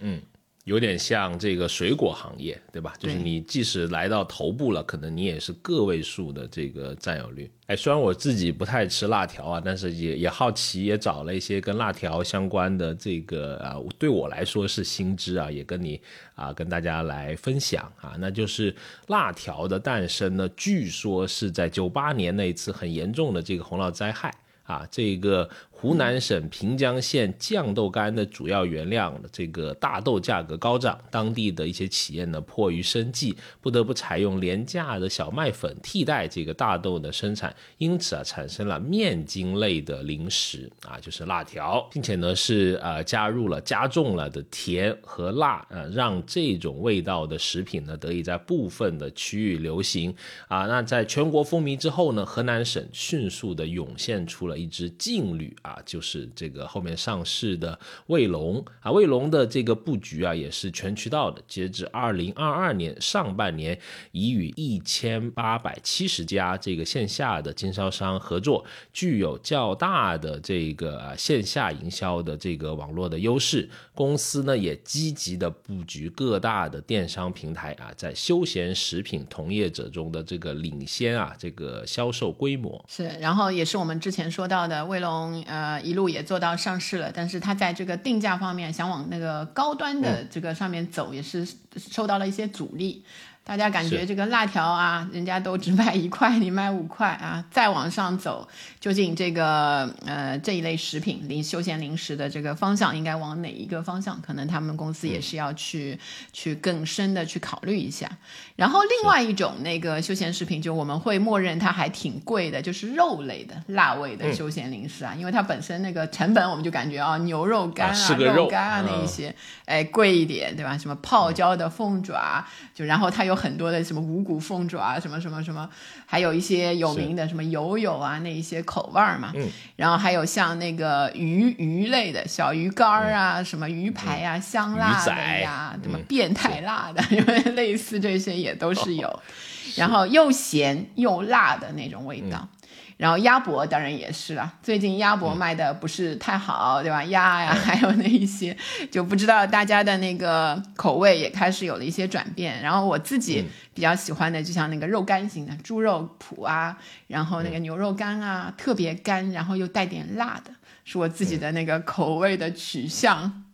[0.00, 0.20] 嗯。
[0.66, 2.92] 有点像这个水果行业，对吧？
[2.98, 7.48] 就是你即使来到头部了，可能你也是个位数的这个占有率。
[7.68, 16.00] 哎，虽然我自己不太吃辣条啊，但是也也好奇，也找了一些跟辣条相关的这个啊，对我来说是新知啊，也跟你
[16.34, 18.16] 啊跟大家来分享啊。
[18.18, 18.74] 那就是
[19.06, 25.48] 辣条的诞生呢，据说是在九八年那一次很严重的这个洪涝灾害啊，这个。
[25.86, 50.12] 湖南省平江县酱豆干的主要原料这个大豆价格高涨，当地的一些企业呢迫于生计，不得不采用廉价的小麦粉替代这个大豆的生产，因此啊产生了面筋类的零食啊，就是辣条，并且呢是呃加入了加重了的甜和辣，呃让这种味道的食品呢得以在部分的区域流行
[50.48, 50.66] 啊。
[50.66, 55.56] 那在全国风靡之后呢，河南省迅速的涌现出了一支 劲旅。
[55.62, 61.42] 啊，就是这个后面上市的卫龙啊，卫龙的这个布局啊，也是全渠道的。
[61.46, 63.78] 截至二零二二年上半年，
[64.12, 73.68] 已与一千八百七十家这个线下的经销商合作，具有较大的这个啊线下营销的这个网络的优势。
[73.94, 83.06] 公司呢也积极的布局各大的电商平台啊，在休闲食品同业者中的这个领先啊，这个销售规模是。
[83.20, 85.42] 然后也是我们之前说到的卫龙。
[85.46, 91.46] 呃，一路也做到上市了，但是它在这个定价方面，想往那个高端的这个上面走，也是
[91.76, 93.04] 受到了一些阻力。
[93.46, 98.48] 大家感觉这个辣条啊，人家都只卖一块，你卖五块啊，再往上走，
[98.80, 104.20] 究竟这个呃这一类食品零休闲零食的这个方向应该往哪一个方向？
[104.20, 105.96] 可能他们公司也是要去
[106.32, 108.10] 去更深的去考虑一下。
[108.56, 119.32] 然后另外一种那个休闲食品，就我们会默认它还挺贵的，就是肉类的辣味的休闲零食啊，因为它本身那个成本我们就感觉啊牛肉干啊肉干啊那一些，
[119.66, 120.76] 哎贵一点对吧？
[120.76, 122.44] 什么泡椒的凤爪，
[122.74, 125.68] 就然后它又很多的什么五谷凤爪啊什么什么什么，
[126.06, 129.32] 还有一些有名的什么油油啊那一些口味儿嘛。
[129.34, 129.46] 嗯。
[129.76, 139.22] 然后还有像那个鱼鱼类的小鱼干儿啊，什么鱼排啊，香辣的呀，什么变态辣的，因为 类似这些也都是有。
[139.76, 142.48] 然后又咸又辣的那种味道。
[142.96, 147.04] 然后鸭脖当然也是了，最近鸭脖卖的不是太好，对吧？
[147.04, 148.56] 鸭呀， 还有那一些，
[148.90, 152.62] 就不知道大家的那个口味也开始有了一些转变。
[152.62, 153.44] 然后我自己
[153.74, 160.50] 比较喜欢的，就像那个肉干型的猪肉脯啊，然后那个牛肉干啊，特别干，然后又带点辣的，
[160.84, 163.44] 是我自己的那个口味的取向。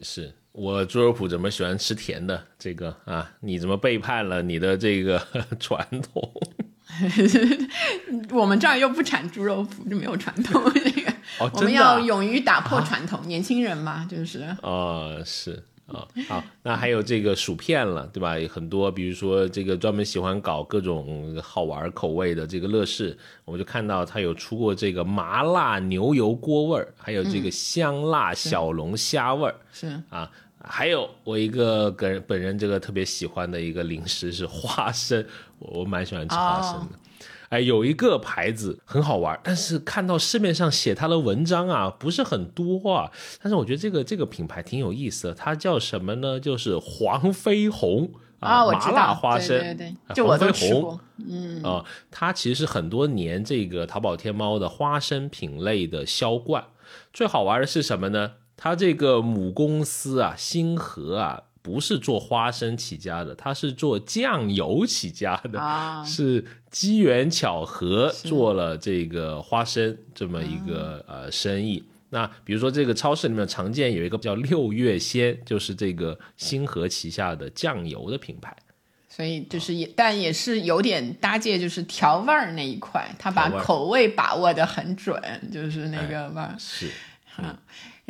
[0.00, 2.48] 是我猪肉脯怎么喜欢吃甜的？
[2.58, 5.26] 这个啊，你怎么背叛了你的这个
[5.58, 6.30] 传统？
[8.30, 10.62] 我们这儿又不产猪肉脯，就没有传统。
[10.74, 11.12] 那个，
[11.54, 14.44] 我们要勇于打破传统，年轻人嘛，就是。
[14.62, 18.34] 哦，是啊，好，那还有这个薯片了，对吧？
[18.52, 30.30] 很多，比如说这个专门喜欢搞各种好玩口味的这个乐事，我们就看到它有出过这个麻辣牛油锅味儿，还有这个香辣小龙虾味儿，是啊。
[30.64, 35.24] 还有我一个个人本人这个特别喜欢的一个零食是花生，
[35.58, 36.98] 我我蛮喜欢吃花生的。
[37.48, 43.10] 哎，有一个牌子很好玩，但是看到市面上写它的文章啊不是很多啊。
[43.42, 46.40] 但是我觉得这个这个品牌挺有意思的，它叫什么呢？
[46.40, 48.10] 就是黄飞鸿
[48.40, 50.98] 啊，麻辣花生，对对对，就我飞鸿，
[51.28, 56.64] 嗯啊，它其实是很多年这个淘宝天猫的花生品类的销冠。
[57.12, 58.32] 最好玩的是什么呢？
[58.62, 71.82] 它这个母公司啊，星河啊，不是做花生起家的，它是做酱油起家的，是机缘巧合做了这个花生这么一个呃生意。
[72.10, 78.56] 那比如说这个超市里面常见有一个叫六月鲜，就是这个星河旗下的酱油的品牌。
[79.08, 85.20] 所以就是也，但也是有点搭界，就是调味儿那一块，他把口味把握的很准，
[85.52, 86.88] 就是那个味儿是
[87.34, 87.58] 啊。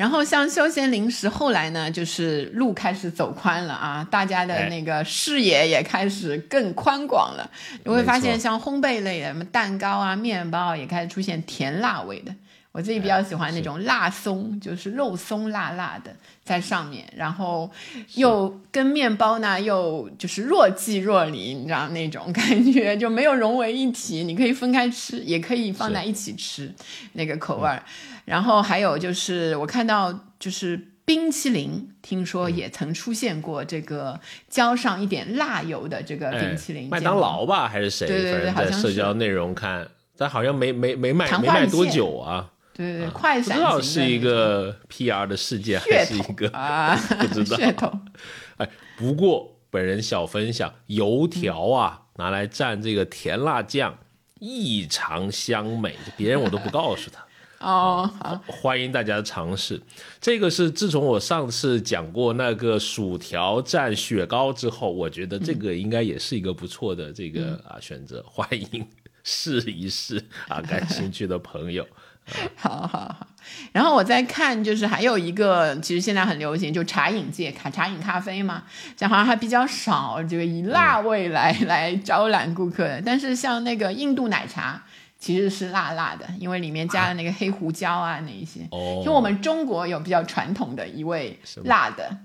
[0.02, 7.48] 然后像休闲零食，后来呢，就是路开始走宽了啊，大家的那个视野也开始更宽广了。
[7.84, 12.34] 你会发现，像烘焙类的，什么蛋糕啊、面包，也开始出现甜辣味的。
[12.72, 16.10] 我自己比较喜欢那种辣松，就是肉松辣辣的
[16.42, 17.70] 在上面，然后
[18.14, 24.24] 又跟面包呢又就是若即若离，你知道那种感觉就没有融为一体。
[24.24, 26.72] 你可以分开吃，也可以放在一起吃，
[27.12, 27.82] 那个口味儿。
[28.24, 34.18] 然后还有就是我看到就是冰淇淋，听说也曾出现过这个
[34.48, 36.88] 浇上一点辣油的这个冰淇淋。
[36.88, 38.06] 麦当劳吧还是谁？
[38.06, 42.48] 对对对，好像在社交内容看，但好像没没没卖没卖多久啊。
[42.74, 47.56] 对对，快闪不知道是一个 PR 的事件还是一个啊， 不知道。
[47.56, 47.92] 噱头。
[48.58, 53.98] 哎，不过本人小分享，油条啊，拿来蘸这个甜辣酱，
[54.40, 55.96] 异常香美。
[56.16, 57.24] 别人我都不告诉他。
[57.62, 59.80] 哦，好，欢迎大家尝试。
[60.20, 68.24] 这个是自从我上次讲过那个薯条蘸雪糕之后，我觉得这个应该也是一个不错的这个啊选择。
[68.26, 68.84] 欢迎
[69.22, 71.86] 试一试啊，感兴趣的朋友。
[72.56, 73.26] 好好好，
[73.72, 78.62] 然后我再看，就是还有一个，其实现在很流行，就茶饮界卡茶饮咖啡嘛，
[78.96, 83.02] 这好像还比较少，这个以辣味来来招揽顾客的。
[83.04, 84.80] 但是像那个印度奶茶，
[85.18, 88.60] 其实是辣辣的，因为里面加了那个黑胡椒啊那一些。
[88.70, 92.16] 哦，就我们中国有比较传统的一味辣的。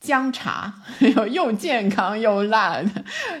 [0.00, 0.72] 姜茶
[1.14, 2.90] 又又健康又辣的，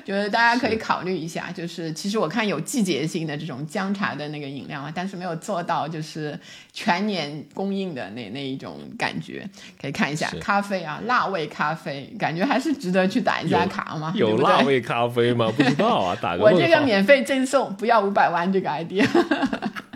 [0.04, 1.50] 觉得大家可以考虑一下。
[1.50, 6.38] 就是其实我看有季节性的这种姜茶的那个饮料啊，但是没有做到就是
[6.70, 9.48] 全年供应的那那一种感觉，
[9.80, 14.12] 可以看一下咖啡啊，辣味咖啡，感觉还是值得去打一下卡嘛。
[14.14, 15.50] 有辣味咖啡吗？
[15.56, 19.06] 不知道啊， 打个我这个免费赠送，不要五百万这个 idea。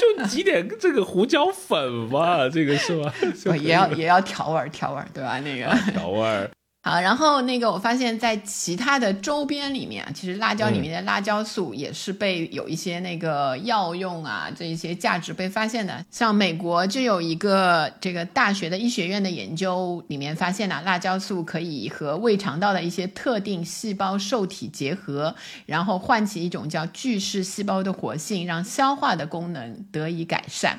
[0.00, 3.12] 就挤点这个胡椒粉吧，这个是吧？
[3.56, 5.38] 也要也要调味儿，调味儿，对吧？
[5.40, 6.50] 那个调味儿。
[6.86, 16.06] 好，然后那个我发现，在其他的周边里面啊，其实辣椒里面的辣椒素也是被有一些那个药用啊这一些价值被发现的。
[16.12, 25.34] 像美国就有一个这个大学的医学院的研究里面发现呢，辣椒素可以和胃肠道的一些特定细胞受体结合，
[25.66, 30.78] 然后唤起一种叫巨噬细胞的活性，让消化的功能得以改善。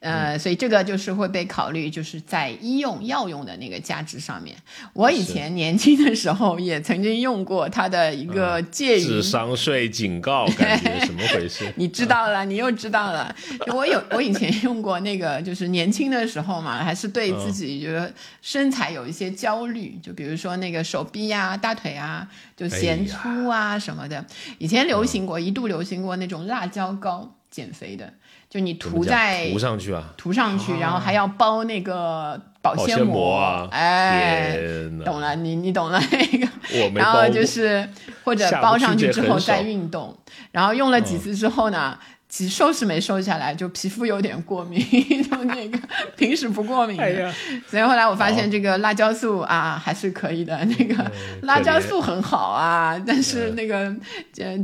[0.00, 4.56] 呃，所以这个就是会被考虑，就是在医用药用的那个价值上面。
[4.94, 11.70] 我以前年轻的时候也曾经用过它的一个介于智商税警告，感觉什么回事？
[11.76, 13.34] 你知道了，你又知道了。
[13.74, 22.26] 我有我以前用过那个，就是年轻的时候嘛，还是对自己觉得身材有一些焦虑，就比如说那个手臂啊、大腿啊，
[22.56, 24.24] 就显粗啊什么的。
[24.56, 28.12] 以前流行过，一度流行过那种辣椒膏减肥的。
[28.48, 34.58] 就你涂在涂上去啊，涂上去，然后还要包那个保鲜膜啊，哎，
[35.04, 36.48] 懂了，你你懂了那个，
[36.94, 37.88] 然后就是
[38.24, 40.18] 或者包上去之后再运动，
[40.50, 41.96] 然后用了几次之后呢？
[42.30, 44.80] 其实瘦是没瘦下来，就皮肤有点过敏，
[45.28, 45.78] 就那个
[46.16, 47.34] 平时不过敏的，
[47.68, 51.10] 所以后来我发现这个辣椒素啊还是可以的，那个
[51.42, 53.92] 辣椒素很好啊，但是那个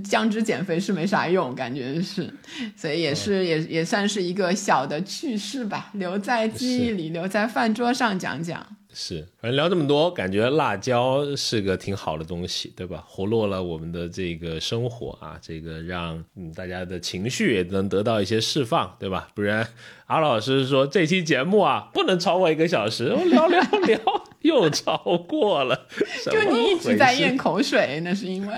[0.05, 2.33] 姜汁减肥是没啥用，感觉是，
[2.77, 8.65] 所以也是也也算是一个小的趣事吧，留在记忆里，留在饭桌上讲讲。
[8.99, 13.05] 是，反正聊这么多，感觉辣椒是个挺好的东西，对吧？
[13.07, 19.29] 活络了我们的这个生活啊，这个让嗯大家的情绪也能得到一些释放，对吧？
[19.35, 19.69] 不然
[20.07, 24.01] 阿老师说这期节目啊不能超过一个小时，我聊聊聊
[24.41, 24.97] 又超
[25.29, 25.87] 过了，
[26.25, 28.55] 就你一直在咽口水，那是因为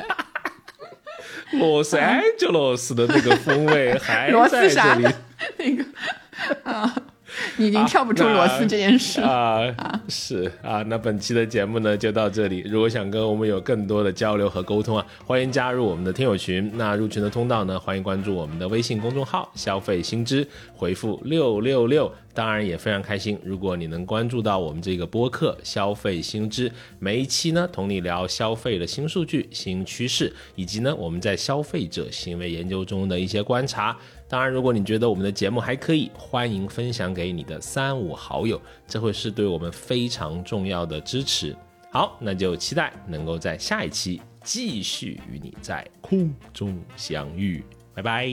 [1.59, 5.09] 洛杉矶罗斯的那个风味还 在这里，
[5.59, 5.85] 那个
[6.63, 6.95] 啊。
[7.57, 9.63] 你 已经跳不出螺丝这件事啊！
[10.09, 12.63] 是啊，那本期的节目呢就到这里。
[12.67, 16.71] 如果想跟我们有更多的交流和沟通啊，欢迎加入我们的听友群。
[16.77, 22.13] 那入群的通道呢，欢迎关注我们的微信公众号“消费新知”，回复六六六。
[22.35, 26.71] 当然也非常开心，如果你能关注到我们这个播客“消费新知”，
[27.01, 33.97] 每一期呢同你聊消费的新数据、新趋势，以及呢我们在消费者行为研究中的一些观察。
[34.29, 41.57] 当然，如果你觉得我们的节目还可以，欢迎分享给你的三五好友，这会是对我们非常重要的支持。
[41.91, 47.65] 好，那就期待能够在下一期继续与你在空中相遇。
[47.95, 48.29] 拜拜，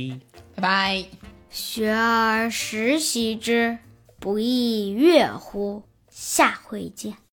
[0.55, 1.05] 拜拜。
[1.49, 3.77] 学而时习之，
[4.19, 5.83] 不亦说乎？
[6.09, 7.15] 下回见。